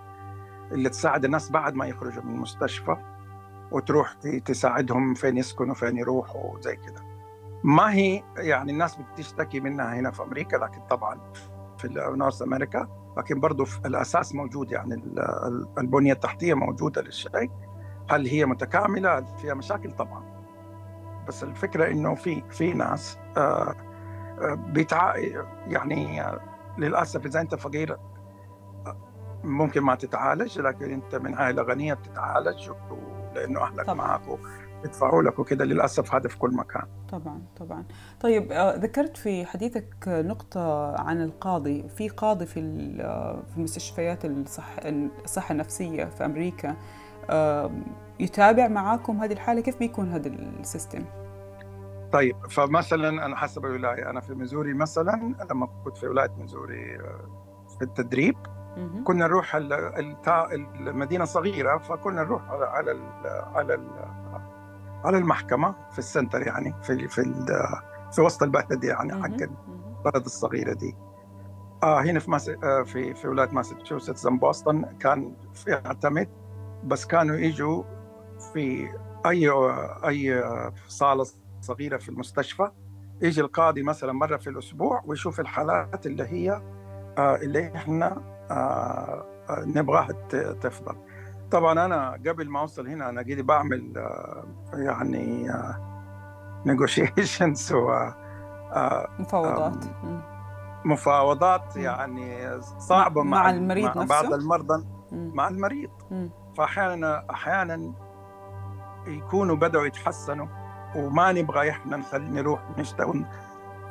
[0.72, 2.98] اللي تساعد الناس بعد ما يخرجوا من المستشفى
[3.72, 4.14] وتروح
[4.46, 7.02] تساعدهم فين يسكنوا فين يروحوا زي كده.
[7.64, 11.20] ما هي يعني الناس بتشتكي منها هنا في أمريكا لكن طبعا
[11.78, 15.04] في نورث أمريكا لكن برضه في الأساس موجود يعني
[15.78, 17.52] البنية التحتية موجودة للشيء.
[18.10, 20.24] هل هي متكاملة؟ هل فيها مشاكل؟ طبعا.
[21.28, 23.76] بس الفكرة إنه في في ناس آه،
[24.42, 25.16] آه، بيتع
[25.68, 26.24] يعني
[26.78, 27.98] للأسف إذا أنت فقير
[29.44, 32.72] ممكن ما تتعالج لكن أنت من عائلة غنية بتتعالج
[33.36, 33.96] لأنه أهلك طبعا.
[33.96, 34.22] معك
[34.86, 36.88] يدفعوا لك وكذا للأسف هذا في كل مكان.
[37.12, 37.84] طبعا طبعا.
[38.22, 41.90] طيب آه، ذكرت في حديثك نقطة عن القاضي.
[41.90, 42.62] في قاضي في
[43.54, 44.82] في مستشفيات الصحه
[45.26, 46.76] الصحة النفسية في أمريكا
[48.20, 51.06] يتابع معاكم هذه الحالة؟ كيف بيكون هذا ال system؟
[52.12, 54.10] طيب فمثلا أنا حسب الولاية.
[54.10, 57.46] أنا في ميزوري مثلا لما كنت في ولاية ميزوري آه،
[57.78, 58.36] في التدريب
[59.04, 63.00] كنا نروح المدينة صغيرة فكنا نروح على
[63.56, 63.90] على ال
[65.06, 67.24] على المحكمة في ال center يعني في في
[68.12, 70.96] في وسط البلد يعني حق البلد الصغيرة دي.
[71.84, 72.50] آه هنا في ماس...
[72.50, 76.30] آه في في ولاية ماساتشوستس بوسطن كان في يعتمد
[76.84, 77.84] بس كانوا يجوا
[78.54, 78.90] في
[79.26, 79.50] أي
[80.08, 80.44] أي
[80.88, 81.26] صالة
[81.62, 82.72] صغيرة في المستشفى
[83.22, 86.62] يجي القاضي مثلا مرة في الأسبوع ويشوف الحالات اللي هي
[87.18, 90.08] آه اللي إحنا آه، آه، نبغاها
[90.62, 90.96] تفضل.
[91.52, 95.52] طبعا أنا قبل ما أوصل هنا أنا قاعد بعمل آه، يعني
[96.66, 98.10] negotiations و
[99.20, 99.86] مفاوضات.
[100.86, 105.90] مفاوضات يعني صعبة مع, مع المريض مع نفسه؟ بعض المرضى مع المريض.
[106.58, 107.94] فاحيانا أحيانا
[109.08, 110.48] يكونوا بدأوا يتحسنوا
[110.96, 113.26] وما نبغى إحنا نخلي نروح نشتغل.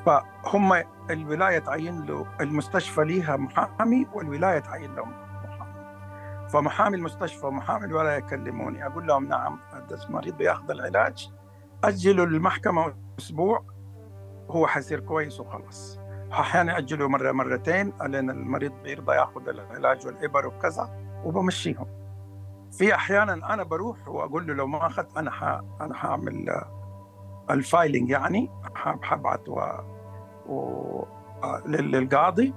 [0.07, 5.13] فهم الولاية تعين له المستشفى ليها محامي والولاية تعين لهم.
[6.49, 11.31] فمحامي المستشفى ومحامي الولاية يكلموني أقول لهم نعم هذا المريض بياخذ العلاج
[11.85, 13.65] أجلوا المحكمه أسبوع
[14.51, 15.99] هو حيصير كويس وخلاص.
[16.33, 20.91] أحيانا اجلوا مرة مرتين لأن المريض بيرضى ياخذ العلاج والإبر وكذا
[21.25, 21.87] وبمشيهم.
[22.73, 25.43] في أحيانا أنا بروح وأقول له لو ما أخذت أنا ح...
[25.81, 26.63] أنا حاعمل
[27.51, 28.51] الفايلنج يعني
[29.03, 29.61] حبعت و...
[30.47, 31.05] و...
[31.67, 32.55] للقاضي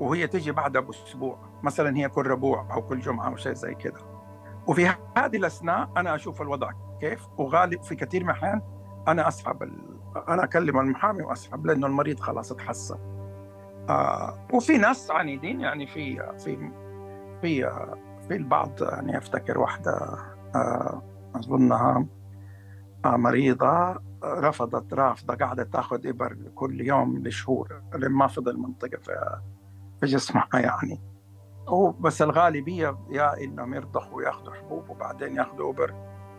[0.00, 4.00] وهي تجي بعدها باسبوع مثلا هي كل ربوع أو كل جمعة أو شيء زي كذا
[4.66, 6.70] وفي هذه الأثناء أنا أشوف الوضع
[7.00, 8.62] كيف وغالب في كثير من الاحيان
[9.08, 9.72] أنا أسحب ال...
[10.28, 12.98] أنا أكلم المحامي وأسحب لأنه المريض خلاص اتحسن.
[13.88, 16.70] آه وفي ناس عنيدين يعني في في
[17.40, 17.70] في
[18.28, 19.92] في البعض يعني أفتكر واحدة
[20.54, 21.02] آه
[21.34, 22.06] أظنها
[23.04, 29.38] آه مريضة رفضت رافضة قاعدة تأخذ إبر كل يوم لشهور لما ما فضل منطقة في,
[30.00, 31.11] في جسمها يعني.
[32.00, 35.94] بس الغالبية يا إنهم يرضخوا وياخذوا حبوب وبعدين ياخذوا إبر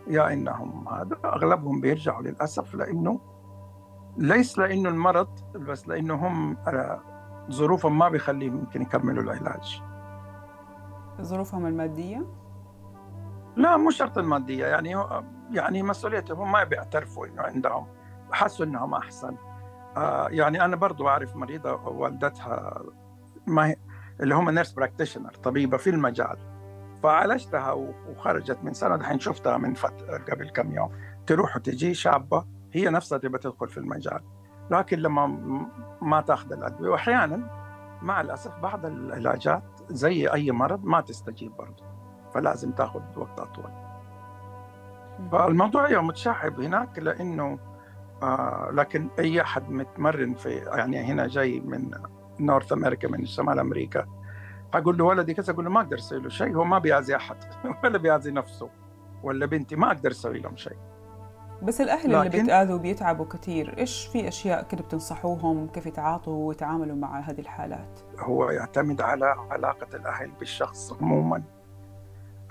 [0.06, 3.20] يا إنهم هذا أغلبهم بيرجعوا للأسف لأنه
[4.16, 6.56] ليس لأنه المرض بس لأنه هم
[7.50, 9.82] ظروفهم ما بيخليهم يمكن يكملوا العلاج
[11.20, 12.26] ظروفهم المادية؟
[13.56, 14.96] لا مو شرط المادية يعني
[15.50, 17.86] يعني مسؤوليتهم ما بيعترفوا إنه عندهم
[18.32, 19.36] حسوا إنهم أحسن
[19.96, 22.82] آه يعني أنا برضو أعرف مريضة والدتها
[23.46, 23.76] ما هي
[24.20, 26.36] اللي هم nurse practitioner طبيبة في المجال.
[27.02, 30.90] فعالجتها وخرجت من سنة دحين شفتها من فتره قبل كم يوم.
[31.26, 34.20] تروح وتجي شابة هي نفسها تبغى تدخل في المجال.
[34.70, 35.26] لكن لما
[36.02, 37.50] ما تاخذ الأدوية واحيانا
[38.02, 41.84] مع الأسف بعض العلاجات زي أي مرض ما تستجيب برضه.
[42.34, 43.70] فلازم تاخذ وقت أطول.
[45.32, 47.58] فالموضوع يوم متشعب هناك لأنه
[48.22, 51.90] آه لكن أي أحد متمرن في يعني هنا جاي من
[52.40, 54.06] نورث أمريكا من شمال أمريكا.
[54.74, 57.36] أقول له ولدي كذا أقول له ما أقدر أسوي له شيء هو ما بيعزي أحد
[57.84, 58.68] ولا بيعزي نفسه
[59.22, 60.76] ولا بنتي ما أقدر أسوي لهم شيء.
[61.62, 62.14] بس الأهل لكن...
[62.14, 68.00] اللي بيتأذوا بيتعبوا كثير إيش في أشياء كده بتنصحوهم؟ كيف يتعاطوا ويتعاملوا مع هذه الحالات؟
[68.18, 71.42] هو يعتمد على علاقة الأهل بالشخص عموما.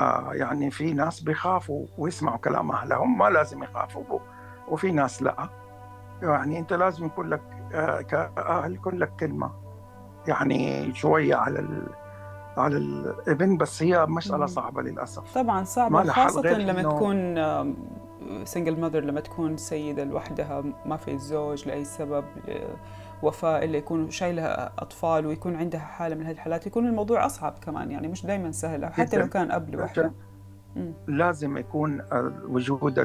[0.01, 4.19] آه يعني في ناس بيخافوا ويسمعوا كلام أهلهم ما لازم يخافوا
[4.67, 5.49] وفي ناس لا.
[6.21, 7.41] يعني أنت لازم يكون لك
[7.73, 9.62] آه كأهل يكون لك كلمة.
[10.27, 11.87] يعني شوية على ال
[12.57, 15.35] على الابن بس هي مسألة صعبة للأسف.
[15.35, 17.35] طبعا صعبة خاصة لما تكون
[18.45, 22.25] سنجل ماذر لما تكون سيدة لوحدها ما في زوج لأي سبب
[23.23, 24.45] وفاة إلا يكون شايلة
[24.79, 28.85] أطفال ويكون عندها حالة من هذه الحالات يكون الموضوع أصعب كمان يعني مش دائما سهل
[28.85, 30.11] حتى لو كان أب لوحده
[31.07, 32.01] لازم يكون
[32.47, 32.99] وجود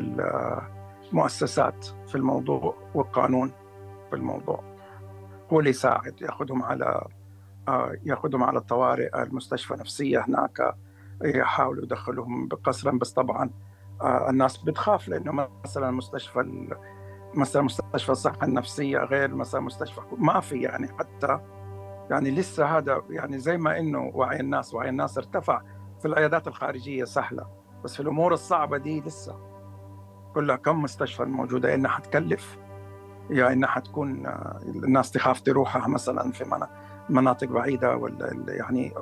[1.12, 3.50] المؤسسات في الموضوع والقانون
[4.10, 4.67] في الموضوع.
[5.52, 7.08] هو اللي يساعد ياخذهم على
[8.04, 10.74] ياخذهم على الطوارئ المستشفى نفسية هناك
[11.24, 13.50] يحاولوا يدخلوهم قسرا بس طبعا
[14.00, 16.68] آه، الناس بتخاف لأنه مثلا مستشفى
[17.34, 21.40] مثلا مستشفى الصحة النفسية غير مثلا مستشفى ما في يعني حتى
[22.10, 25.62] يعني لسه هذا يعني زي ما إنه وعي الناس وعي الناس ارتفع.
[26.00, 27.46] في العيادات الخارجية سهلة
[27.84, 29.36] بس في الأمور الصعبة دي لسه.
[30.34, 32.58] كلها كم مستشفى موجودة إنها حتكلف
[33.30, 36.44] يا إنها حتكون آه، الناس تخاف تروحها مثلا في
[37.08, 38.92] مناطق بعيدة ولا يعني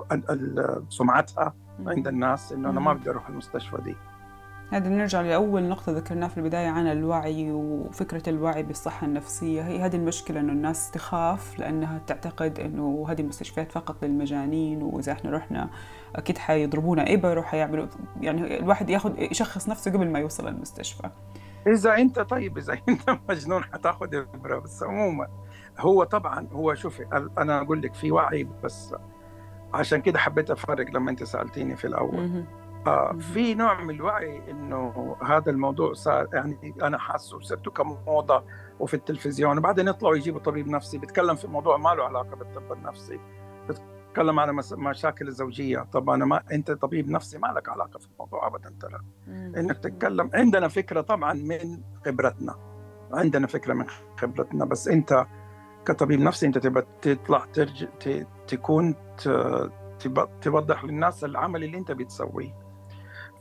[0.88, 1.54] سمعتها
[1.86, 3.96] عند الناس إنه أنا ما بدي أروح المستشفى دي.
[4.70, 9.62] هذا نرجع لأول نقطة ذكرناها في البداية عن الوعي وفكرة الوعي بالصحة النفسية.
[9.62, 15.30] هي هذه المشكلة إنه الناس تخاف لأنها تعتقد إنه هذه المستشفيات فقط للمجانين وإذا إحنا
[15.30, 15.70] رحنا
[16.16, 17.14] أكيد حيضربونا.
[17.14, 17.86] إبر وحيعملوا
[18.20, 21.10] يعني الواحد ياخذ يشخص نفسه قبل ما يوصل المستشفى
[21.66, 25.28] إذا أنت طيب إذا أنت مجنون حتاخذ إبرة بس عموما
[25.78, 27.06] هو طبعا هو شوفي
[27.38, 28.94] أنا أقول لك في وعي بس
[29.74, 32.44] عشان كده حبيت أفرق لما أنت سألتيني في الأول.
[32.86, 38.44] آه في نوع من الوعي إنه هذا الموضوع صار يعني أنا حاسه صرته كموضة
[38.80, 43.20] وفي التلفزيون وبعدين يطلعوا يجيبوا طبيب نفسي بيتكلم في موضوع ما له علاقة بالطب النفسي.
[44.16, 45.86] بيتكلم عن مشاكل الزوجية.
[45.92, 49.00] طب أنا ما أنت طبيب نفسي ما لك علاقة في الموضوع ابدا ترى.
[49.28, 52.54] إنك تتكلم عندنا فكرة طبعا من خبرتنا.
[53.12, 55.26] عندنا فكرة من خبرتنا بس أنت
[55.84, 57.86] كطبيب نفسي أنت تبى تطلع ترجع
[58.48, 58.94] تكون
[60.42, 62.54] توضح للناس العمل اللي أنت بتسويه.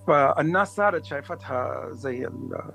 [0.07, 2.29] فالناس صارت شايفتها زي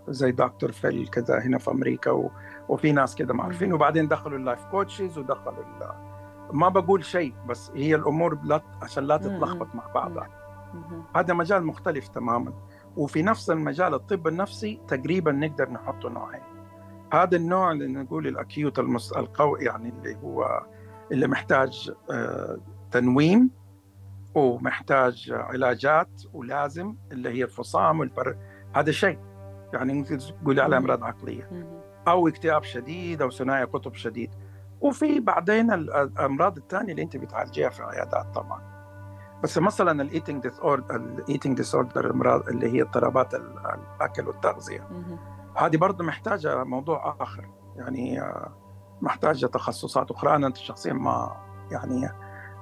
[0.09, 2.31] زي دكتور فيل كذا هنا في أمريكا و...
[2.69, 6.10] وفي ناس كذا معروفين وبعدين دخلوا ال life coaches ودخلوا ال...
[6.53, 10.29] ما بقول شيء بس هي الأمور لا عشان لا تتلخبط مع بعضها
[11.17, 12.53] هذا مجال مختلف تماما.
[12.97, 16.43] وفي نفس المجال الطب النفسي تقريبا نقدر نحطه نوعين.
[17.13, 19.13] هذا النوع اللي نقول الأكيوت المس...
[19.13, 20.67] القوي يعني اللي هو
[21.13, 22.59] اللي محتاج آه
[22.91, 23.51] تنويم
[24.35, 28.37] ومحتاج علاجات ولازم اللي هي الفصام والبر
[28.75, 29.19] هذا شيء.
[29.73, 31.67] يعني ممكن تقول على أمراض عقلية.
[32.09, 34.31] أو اكتئاب شديد أو ثنائي قطب شديد.
[34.81, 38.71] وفي بعدين الأمراض الثانية اللي أنت بتعالجيها في العيادات طبعا.
[39.43, 44.89] بس مثلا ال eating disorder ال eating disorder الأمراض اللي هي اضطرابات الأكل والتغذية.
[45.57, 47.49] هذه برضه محتاجة موضوع آخر.
[47.77, 48.53] يعني آه،
[49.01, 50.37] محتاجة تخصصات أخرى.
[50.37, 51.37] أنا شخصيا ما
[51.71, 52.11] يعني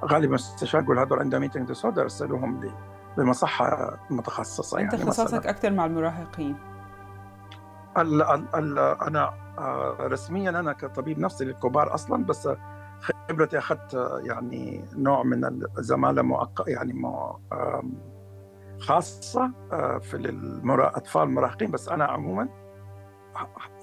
[0.05, 2.73] غالبا استشاقوا هذول عندهم eating disorder أرسلوهم
[3.19, 6.57] لمصحة متخصصة أنت يعني أكثر مع المراهقين.
[7.99, 9.48] ال ال ال أنا
[10.01, 12.49] رسميا أنا كطبيب نفسي للكبار أصلا بس
[13.01, 15.45] خبرتي أخذت يعني نوع من
[15.79, 16.93] الزمالة مؤقت يعني
[18.81, 21.71] خاصة آه، في الاطفال المراهقين.
[21.71, 22.49] بس أنا عموما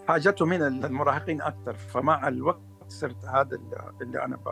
[0.07, 3.59] حاجته من المراهقين أكثر فمع الوقت صرت هذا
[4.01, 4.49] اللي أنا ب...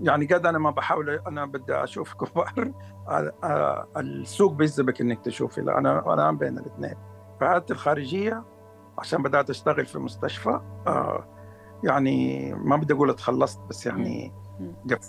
[0.00, 2.72] يعني قد أنا ما بحاول أنا بدي أشوف كبار
[3.96, 5.60] السوق بيجذبك إنك تشوفي.
[5.60, 6.94] أنا أنا بين الاثنين.
[7.40, 8.44] فعادتي الخارجية
[8.98, 11.24] عشان بدأت أشتغل في مستشفى آه،
[11.84, 14.32] يعني ما بدي أقول تخلصت بس يعني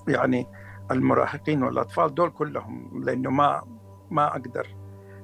[0.08, 0.48] يعني
[0.92, 3.64] المراهقين والأطفال دول كلهم لأنه ما
[4.12, 4.76] ما أقدر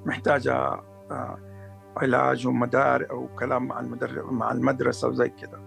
[0.05, 0.55] محتاجة
[1.11, 1.37] آه،
[1.97, 5.59] علاج ومدار أو كلام مع المدرب مع المدرسة وزي كذا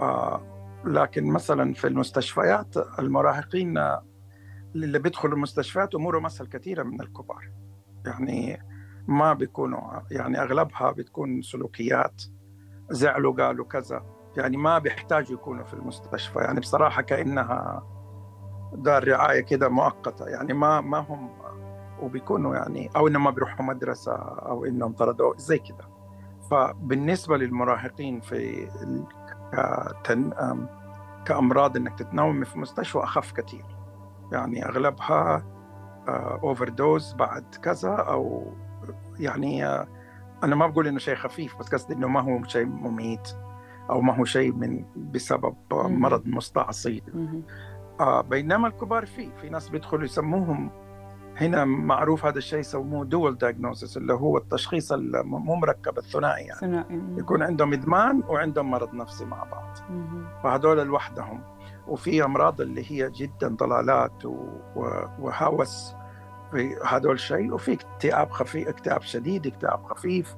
[0.00, 0.42] آه،
[0.84, 3.78] لكن مثلا في المستشفيات المراهقين
[4.74, 7.50] اللي بيدخلوا المستشفيات امورهم اسهل كثيرا من الكبار.
[8.06, 8.62] يعني
[9.06, 12.22] ما بيكونوا يعني أغلبها بتكون سلوكيات
[12.90, 14.04] زعلوا قالوا كذا.
[14.36, 16.38] يعني ما بيحتاجوا يكونوا في المستشفى.
[16.38, 17.82] يعني بصراحة كأنها
[18.72, 20.26] دار رعاية كده مؤقتة.
[20.26, 21.30] يعني ما ما هم
[22.00, 25.88] وبيكونوا يعني أو إنهم ما بيروحوا مدرسة أو إنهم طردوا زي كده.
[26.50, 28.68] فبالنسبة للمراهقين في
[29.52, 30.32] كتن...
[31.24, 33.64] كأمراض إنك تتنوم في مستشفى أخف كثير
[34.32, 35.44] يعني أغلبها
[36.42, 38.52] overdose بعد كذا أو
[39.18, 39.66] يعني
[40.44, 43.28] أنا ما بقول إنه شيء خفيف بس قصدي إنه ما هو شيء مميت
[43.90, 47.02] أو ما هو شيء من بسبب مرض مستعصي.
[48.00, 50.70] آه بينما الكبار في في ناس بيدخلوا يسموهم.
[51.36, 56.60] هنا معروف هذا الشيء يسموه dual diagnosis اللي هو التشخيص مو مركب الثنائي يعني.
[56.60, 59.76] ثنائي يكون عندهم إدمان وعندهم مرض نفسي مع بعض.
[60.42, 61.40] فهذول لوحدهم.
[61.88, 64.24] وفي أمراض اللي هي جدا ضلالات
[65.18, 65.94] وهوس.
[66.52, 70.36] في هذول الشيء وفي اكتئاب خفيف اكتئاب شديد اكتئاب خفيف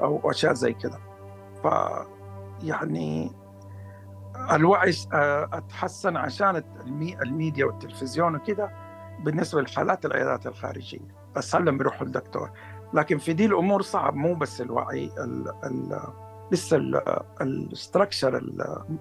[0.00, 1.00] أو أشياء زي كذا.
[1.64, 1.66] ف
[2.62, 3.32] يعني
[4.52, 6.62] الوعي آه، أتحسن عشان
[7.22, 8.70] الميديا والتلفزيون وكذا
[9.24, 11.16] بالنسبة لحالات العيادات الخارجية.
[11.36, 12.50] اسهل بيروحوا الدكتور
[12.94, 16.00] لكن في دي الأمور صعب مو بس الوعي ال ال
[16.52, 16.76] لسه
[17.40, 18.42] ال structure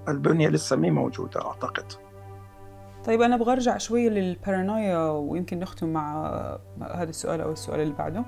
[0.08, 2.05] البنية لسه مي موجودة أعتقد.
[3.06, 6.28] طيب أنا أبغى أرجع شوية للبارانويا ويمكن نختم مع
[6.82, 8.24] هذا السؤال أو السؤال اللي بعده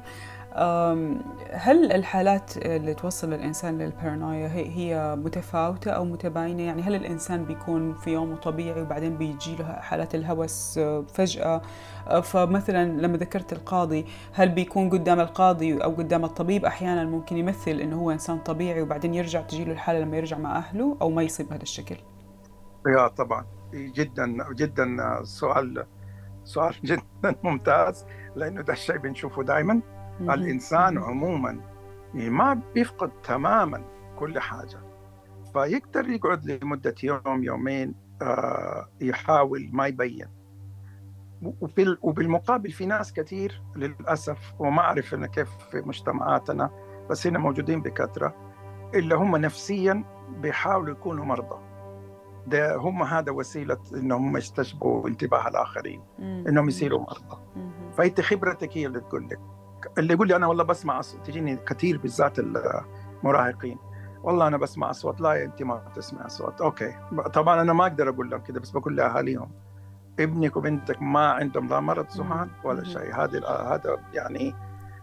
[1.51, 8.09] هل الحالات اللي توصل الإنسان للبارانويا هي متفاوتة أو متباينة؟ يعني هل الإنسان بيكون في
[8.13, 10.79] يومه طبيعي وبعدين بيجي له حالات الهوس
[11.13, 11.61] فجأة؟
[12.23, 17.99] فمثلا لما ذكرت القاضي هل بيكون قدام القاضي أو قدام الطبيب أحيانا ممكن يمثل إنه
[17.99, 21.49] هو إنسان طبيعي وبعدين يرجع تجي له الحالة لما يرجع مع أهله أو ما يصيب
[21.49, 21.95] بهذا الشكل؟
[22.87, 23.45] يا طبعا.
[23.73, 25.85] جدا جدا سؤال
[26.43, 29.81] سؤال جدا ممتاز لأنه ده الشيء بنشوفه دائما
[30.21, 31.59] الإنسان عموما
[32.13, 33.83] ما بيفقد تماما
[34.19, 34.79] كل حاجة.
[35.53, 40.27] فيقدر يقعد لمدة يوم يومين آه، يحاول ما يبين.
[42.01, 46.69] وبالمقابل في ناس كثير للأسف وما أعرف أنا كيف في مجتمعاتنا
[47.09, 48.35] بس هنا موجودين بكثرة
[48.95, 51.66] اللي هم نفسيا بيحاولوا يكونوا مرضى.
[52.47, 57.41] ده هم هذا وسيلة إنهم يستجبوا انتباه الآخرين إنهم يصيروا مرضى.
[57.97, 59.39] فأنت خبرتك هي اللي تقول لك.
[59.97, 63.77] اللي يقول لي أنا والله بسمع تجيني كثير بالذات المراهقين
[64.23, 65.21] والله أنا بسمع أصوات.
[65.21, 66.61] لا انت ما تسمع أصوات.
[66.61, 66.95] أوكي.
[67.33, 69.51] طبعا أنا ما أقدر أقول لهم كذا بس بقول لأهاليهم
[70.19, 73.15] ابنك وبنتك ما عندهم لا مرض ذهان ولا شيء.
[73.15, 74.55] هذا هذا يعني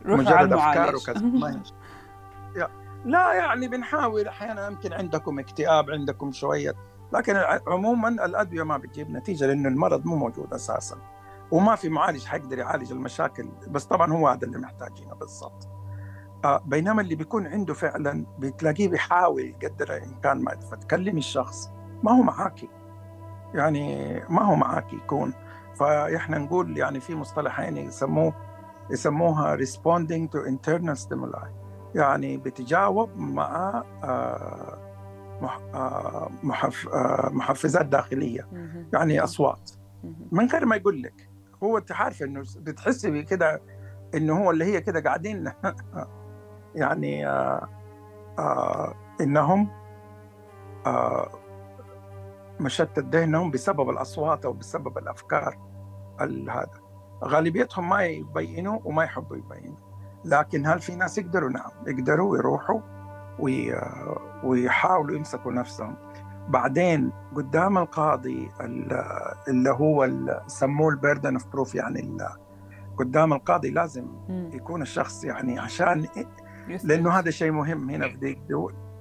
[0.05, 1.63] مجرد أفكار وكذا.
[3.05, 6.75] لا يعني بنحاول أحيانا يمكن عندكم اكتئاب عندكم شوية
[7.15, 7.37] لكن
[7.67, 10.97] عموما الأدوية ما بتجيب نتيجة لأنه المرض مو موجود أساسا.
[11.51, 15.69] وما في معالج حيقدر يعالج المشاكل بس طبعا هو هذا اللي محتاجينه بالضبط.
[16.45, 21.71] آه بينما اللي بيكون عنده فعلا بتلاقيه بيحاول قدر الامكان ما فتكلم الشخص
[22.03, 22.69] ما هو معاكي
[23.55, 25.35] يعني ما هو معاكي يكون.
[25.75, 28.35] فإحنا نقول يعني في مصطلحين يسموه
[28.91, 31.47] يسموها responding to internal stimuli.
[31.95, 34.84] يعني بتجاوب مع آه،
[36.43, 38.49] محف آه، محفزات داخلية
[38.93, 39.71] يعني أصوات.
[40.33, 41.29] من غير ما يقول لك
[41.63, 43.63] هو أنت عارفه إنه بتحسي كده
[44.15, 45.53] إنه هو اللي هي كده قاعدين
[46.75, 47.69] يعني آه
[48.39, 49.69] آه إنهم
[50.87, 51.29] آه
[52.61, 55.59] مشتت ذهنهم بسبب الأصوات أو بسبب الأفكار
[56.51, 56.71] هذا.
[57.25, 59.77] غالبيتهم ما يبينوا وما يحبوا يبينوا.
[60.25, 62.81] لكن هل في ناس يقدروا؟ نعم يقدروا يروحوا
[64.45, 65.97] ويحاولوا يمسكوا نفسهم.
[66.49, 68.51] بعدين قدام القاضي
[69.49, 70.11] اللي هو
[70.47, 72.19] سموه ال burden of proof يعني
[72.99, 76.07] قدام القاضي لازم يكون الشخص يعني عشان
[76.85, 78.37] لأنه هذا شيء مهم هنا في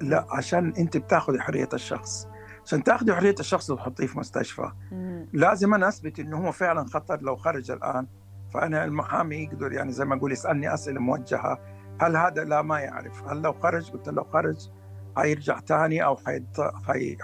[0.02, 2.28] لا عشان أنت بتاخذ حرية الشخص.
[2.66, 4.72] عشان تاخذي حرية الشخص وتحطيه في مستشفى.
[5.34, 8.08] لازم أنا أثبت إنه هو فعلا خطر لو خرج الآن.
[8.54, 11.60] فأنا المحامي يقدر يعني زي ما أقول يسألني أسئلة موجهة.
[12.02, 14.70] هل هذا لا ما يعرف؟ هل لو خرج قلت لو خرج
[15.18, 16.18] حيرجع ثاني أو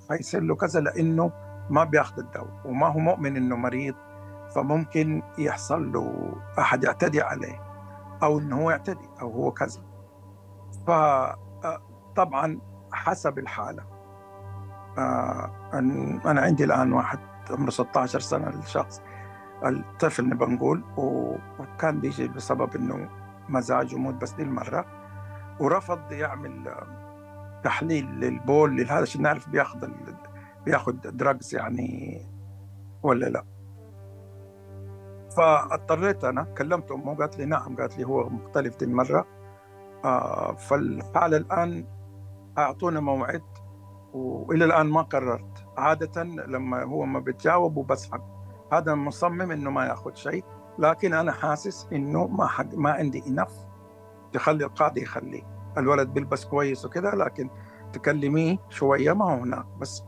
[0.09, 1.32] حيصير له كذا لأنه
[1.70, 3.95] ما بياخذ الدواء وما هو مؤمن إنه مريض
[4.55, 7.61] فممكن يحصل له أحد يعتدي عليه
[8.24, 9.82] أو إنه هو يعتدي أو هو كذا.
[10.88, 12.59] فطبعا
[12.91, 13.84] حسب الحالة.
[16.26, 17.20] أنا عندي الآن واحد
[17.51, 19.01] عمره 16 سنة الشخص.
[19.65, 23.09] الطفل نبغى نقول وكان بيجي بسبب إنه
[23.50, 24.86] مزاج وموت بس دي المرة.
[25.60, 26.74] ورفض يعمل
[27.64, 30.16] تحليل للبول لهذا عشان نعرف بياخذ ال...
[30.66, 32.22] بياخذ دراجز يعني
[33.04, 33.43] ولا لا.
[35.38, 39.26] فاضطريت أنا كلمت أمه قالت لي نعم قالت لي هو مختلف دي المرة.
[40.06, 41.86] آه فالحالة الآن
[42.58, 43.43] أعطونا موعد
[44.14, 45.66] وإلى الآن ما قررت.
[45.78, 48.22] عادة لما هو ما بتجاوب وبسحب.
[48.74, 50.43] هذا مصمم إنه ما ياخذ شيء.
[50.80, 53.51] لكن أنا حاسس إنه ما حق ما عندي انف
[54.34, 55.43] تخلي القاضي يخليه.
[55.77, 57.49] الولد بيلبس كويس وكذا لكن
[57.93, 60.03] تكلميه شوية ما هو هناك بس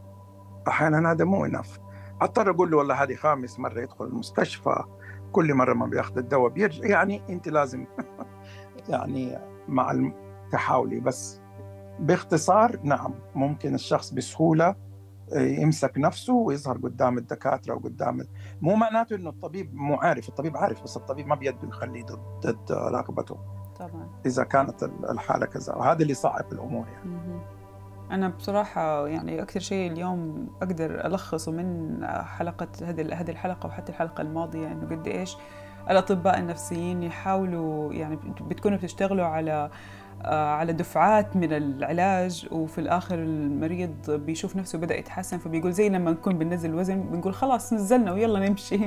[0.67, 1.79] أحيانا هذا مو انف
[2.21, 4.83] أضطر أقول له والله هذه خامس مرة يدخل المستشفى
[5.31, 6.85] كل مرة ما بياخذ الدواء بيرجع.
[6.85, 7.85] يعني أنت لازم
[8.89, 10.11] يعني مع
[10.51, 11.41] تحاولي بس
[11.99, 14.75] باختصار نعم ممكن الشخص بسهولة
[15.35, 18.27] يمسك نفسه ويظهر قدام الدكاترة وقدام
[18.61, 22.71] مو معناته إنه الطبيب مو عارف الطبيب عارف بس الطبيب ما بيده يخليه ضد ضد
[22.71, 23.37] رغبته
[23.79, 24.09] طبعا.
[24.25, 27.41] إذا كانت الحالة كذا وهذا اللي صعب الأمور يعني.
[28.11, 34.21] أنا بصراحة يعني أكثر شيء اليوم أقدر ألخصه من حلقة هذه هذه الحلقة وحتى الحلقة
[34.21, 35.37] الماضية إنه قد إيش
[35.89, 39.69] الأطباء النفسيين يحاولوا يعني بتكونوا بتشتغلوا على
[40.25, 46.37] على دفعات من العلاج وفي الآخر المريض بيشوف نفسه بدأ يتحسن فبيقول زي لما نكون
[46.37, 48.79] بننزل وزن بنقول خلاص نزلنا ويلا نمشي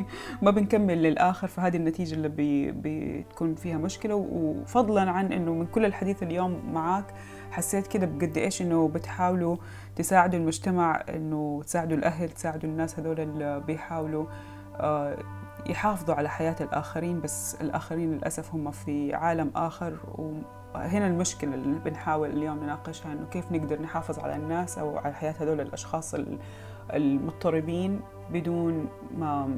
[0.43, 1.49] ما بنكمل للآخر.
[1.49, 7.15] فهذه النتيجة اللي بي بتكون فيها مشكلة وفضلا عن أنه من كل الحديث اليوم معك
[7.51, 9.57] حسيت كده بقد إيش أنه بتحاولوا
[9.97, 14.27] تساعدوا المجتمع أنه تساعدوا الأهل تساعدوا الناس هذول اللي بيحاولوا
[14.77, 15.17] آه،
[15.67, 19.99] يحافظوا على حياة الآخرين بس الآخرين للأسف هم في عالم آخر
[20.75, 25.35] وهنا المشكلة اللي بنحاول اليوم نناقشها إنه كيف نقدر نحافظ على الناس أو على حياة
[25.39, 26.15] هذول الأشخاص
[26.95, 28.01] المضطربين
[28.31, 29.57] بدون ما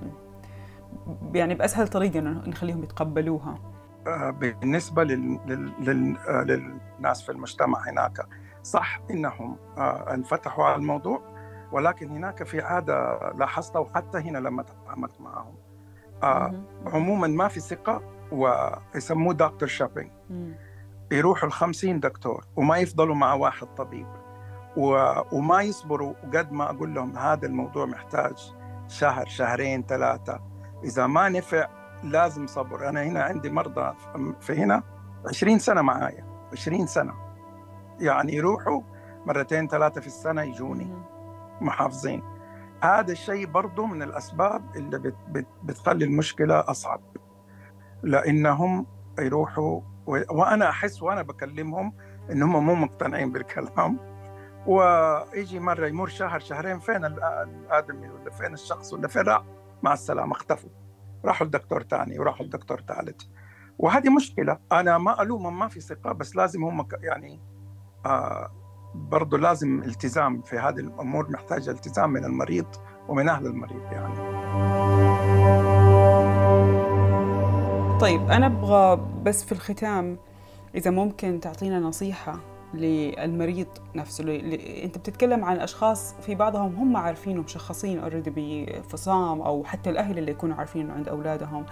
[1.35, 3.59] يعني بأسهل طريقة نخليهم يتقبلوها.
[4.07, 5.39] آه، بالنسبة لل...
[5.81, 6.17] لل...
[6.29, 8.27] آه، للناس في المجتمع هناك
[8.63, 11.23] صح إنهم آه، انفتحوا على الموضوع
[11.73, 15.55] ولكن هناك في عادة لاحظتها وحتى هنا لما تعاملت معهم.
[16.87, 18.03] عموما ما في ثقة
[18.33, 20.11] ويسموه دكتور شوبينج
[21.13, 24.07] يروحوا الخمسين دكتور وما يفضلوا مع واحد طبيب.
[24.77, 25.13] و...
[25.33, 28.53] وما يصبروا قد ما أقول لهم هذا الموضوع محتاج
[28.89, 30.41] شهر شهرين ثلاثة.
[30.85, 31.69] إذا ما نفع
[32.05, 32.89] لازم صبر.
[32.89, 33.95] أنا هنا عندي مرضى
[34.41, 34.83] في هنا
[35.29, 37.15] 20 سنة معايا 20 سنة.
[38.01, 38.81] يعني يروحوا
[39.27, 41.03] مرتين ثلاثة في السنة يجوني.
[41.61, 42.23] محافظين.
[42.83, 47.01] هذا الشيء برضو من الأسباب اللي بت بت بتخلي المشكلة أصعب.
[48.03, 48.87] لأنهم
[49.19, 51.93] يروحوا وأنا أحس وأنا بكلمهم
[52.31, 53.99] إنهم مو مقتنعين بالكلام.
[54.67, 59.43] ويجي مرة يمر شهر شهرين فين الآدمي ولا فين الشخص ولا فين؟ راح
[59.83, 60.71] مع السلامة اختفوا.
[61.25, 63.23] راحوا لدكتور ثاني وراحوا لدكتور ثالث
[63.79, 64.59] وهذه مشكلة.
[64.73, 67.41] أنا ما ألومهم ما في ثقة بس لازم هم يعني
[68.07, 68.53] آه
[68.95, 72.67] برضه لازم التزام في هذه الأمور محتاجة التزام من المريض
[73.09, 74.76] ومن أهل المريض يعني.
[78.01, 80.19] طيب أنا أبغى بس في الختام
[80.75, 82.41] إذا ممكن تعطينا نصيحة
[82.75, 89.65] للمريض نفسه اللي أنت بتتكلم عن أشخاص في بعضهم هم عارفين ومشخصين اوريدي بفصام أو
[89.65, 91.67] حتى الأهل اللي يكونوا عارفين عند أولادهم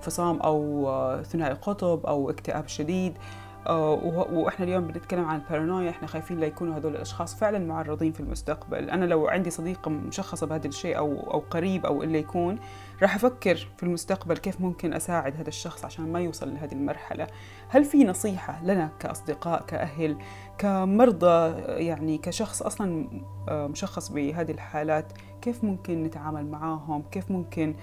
[0.00, 3.12] فصام أو ثنائي قطب أو اكتئاب شديد.
[3.12, 8.20] آه، وإحنا اليوم بنتكلم عن البارانويا إحنا خايفين لا يكونوا هذول الأشخاص فعلا معرضين في
[8.20, 8.90] المستقبل.
[8.90, 12.58] أنا لو عندي صديقه مشخصه بهذا الشيء أو أو قريب أو اللي يكون
[13.02, 17.26] راح أفكر في المستقبل كيف ممكن أساعد هذا الشخص عشان ما يوصل لهذه المرحلة.
[17.68, 20.16] هل في نصيحة لنا كأصدقاء كأهل
[20.58, 23.08] كمرضى يعني كشخص أصلا
[23.48, 27.74] آه، مشخص بهذه الحالات كيف ممكن نتعامل معاهم؟ كيف ممكن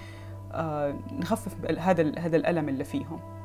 [0.51, 3.36] آه، نخفف هذا هذا الألم اللي فيهم؟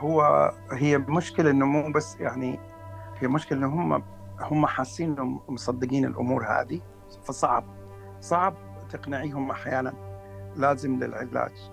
[0.00, 2.58] هو هي مشكلة إنه مو بس يعني
[3.18, 4.02] هي مشكلة إنه هم
[4.40, 6.80] هم حاسين إنهم مصدقين الأمور هذه
[7.24, 7.64] فصعب
[8.20, 8.54] صعب
[8.90, 9.94] تقنعيهم أحيانا
[10.56, 11.70] لازم للعلاج.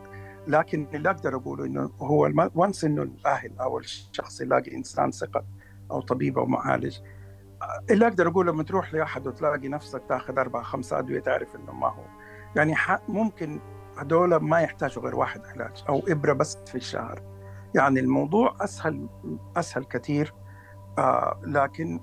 [0.48, 5.46] لكن اللي أقدر أقوله إنه هو وانس إنه الأهل أو الشخص يلاقي إنسان ثقة
[5.92, 6.98] أو طبيب أو معالج
[7.90, 11.88] اللي أقدر أقوله لما تروح لأحد وتلاقي نفسك تاخذ أربعة خمسة أدوية تعرف إنه ما
[11.88, 12.04] هو.
[12.56, 12.76] يعني
[13.08, 13.60] ممكن
[13.98, 17.37] هذول ما يحتاجوا غير واحد علاج أو إبرة بس في الشهر.
[17.76, 19.10] يعني الموضوع أسهل
[19.58, 20.34] أسهل كثير
[20.98, 22.00] آه لكن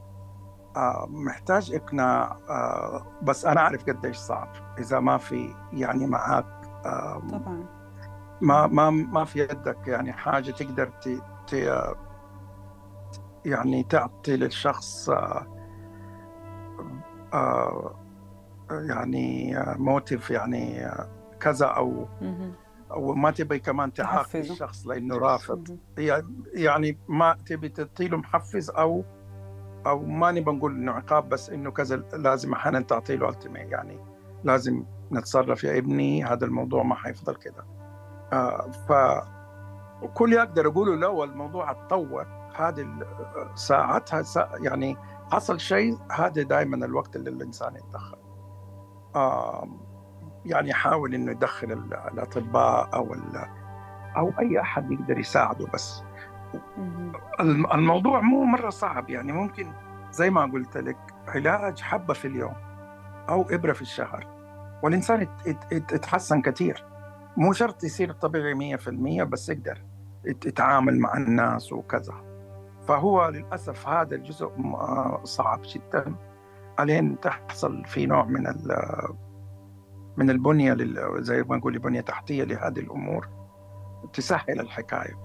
[0.76, 4.48] آه محتاج إقناع آه بس أنا أعرف قديش صعب.
[4.78, 6.46] إذا ما في يعني معك
[6.86, 7.64] آه طبعا.
[8.40, 11.08] ما ما ما في يدك يعني حاجة تقدر ت,
[11.46, 11.84] ت
[13.44, 15.46] يعني تعطي للشخص آه
[17.34, 17.94] آه
[18.70, 20.90] يعني موتيف يعني
[21.40, 22.06] كذا أو
[22.97, 25.78] وما تبي كمان تعاقب الشخص لأنه رافض.
[26.55, 29.05] يعني ما تبي تعطي له محفز أو
[29.86, 33.99] أو ما نبغى نقول إنه عقاب بس إنه كذا لازم أحيانا تعطي له يعني
[34.45, 37.64] لازم نتصرف يا ابني هذا الموضوع ما حيفضل كذا.
[38.32, 38.92] آه ف
[40.14, 42.26] كل اللي أقدر اقوله لو الموضوع اتطور.
[42.57, 42.86] هذه
[43.55, 44.24] ساعتها
[44.62, 44.97] يعني
[45.32, 48.18] حصل شيء هذا دائما الوقت اللي الإنسان يتدخل.
[49.14, 49.68] آه
[50.47, 51.72] يعني يحاول إنه يدخل
[52.12, 53.16] الأطباء أو
[54.16, 56.03] أو أي أحد يقدر يساعده بس.
[57.74, 59.72] الموضوع مو مرة صعب يعني ممكن
[60.11, 60.97] زي ما قلت لك
[61.28, 62.55] علاج حبة في اليوم
[63.28, 64.26] أو إبرة في الشهر.
[64.82, 65.28] والإنسان
[65.72, 66.84] يتحسن كثير.
[67.36, 69.84] مو شرط يصير طبيعي 100% بس يقدر
[70.24, 72.14] يتعامل مع الناس وكذا.
[72.88, 74.51] فهو للأسف هذا الجزء
[75.24, 76.14] صعب جدا.
[76.80, 78.47] الين تحصل في نوع من
[80.16, 80.76] من البنية
[81.18, 83.28] زي ما نقول بنية تحتية لهذه الأمور
[84.12, 85.24] تسهل الحكاية.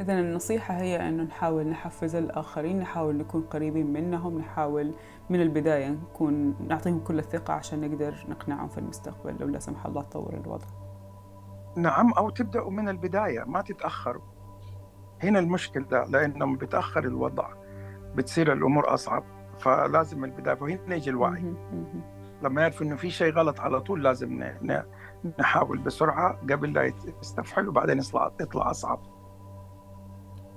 [0.00, 4.94] إذا النصيحة هي أنه نحاول نحفز الآخرين نحاول نكون قريبين منهم نحاول
[5.30, 10.02] من البداية نكون نعطيهم كل الثقة عشان نقدر نقنعهم في المستقبل لو لا سمح الله
[10.02, 10.66] تطور الوضع.
[11.76, 14.22] نعم أو تبدأوا من البداية ما تتأخروا.
[15.22, 17.48] هنا المشكلة لأنه بتأخر الوضع
[18.14, 19.24] بتصير الأمور أصعب
[19.58, 21.54] فلازم البداية وهنا يجي الوعي.
[22.42, 24.44] لما يعرف إنه في شيء غلط على طول لازم
[25.40, 29.00] نحاول بسرعة قبل لا يستفحل وبعدين يطلع يطلع أصعب.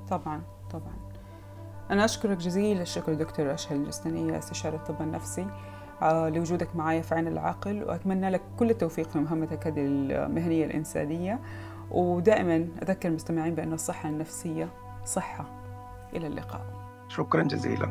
[0.09, 0.93] طبعا طبعا.
[1.91, 5.47] أنا أشكرك جزيل الشكر دكتور أشهل الجستنية استشارة الطب النفسي
[6.01, 11.39] آه، لوجودك معي في عين العاقل وأتمنى لك كل التوفيق في مهمتك هذه المهنية الإنسانية.
[11.91, 14.69] ودائما أذكر المستمعين بأن الصحة النفسية
[15.05, 15.45] صحة.
[16.13, 16.65] إلى اللقاء.
[17.07, 17.85] شكرا جزيلا.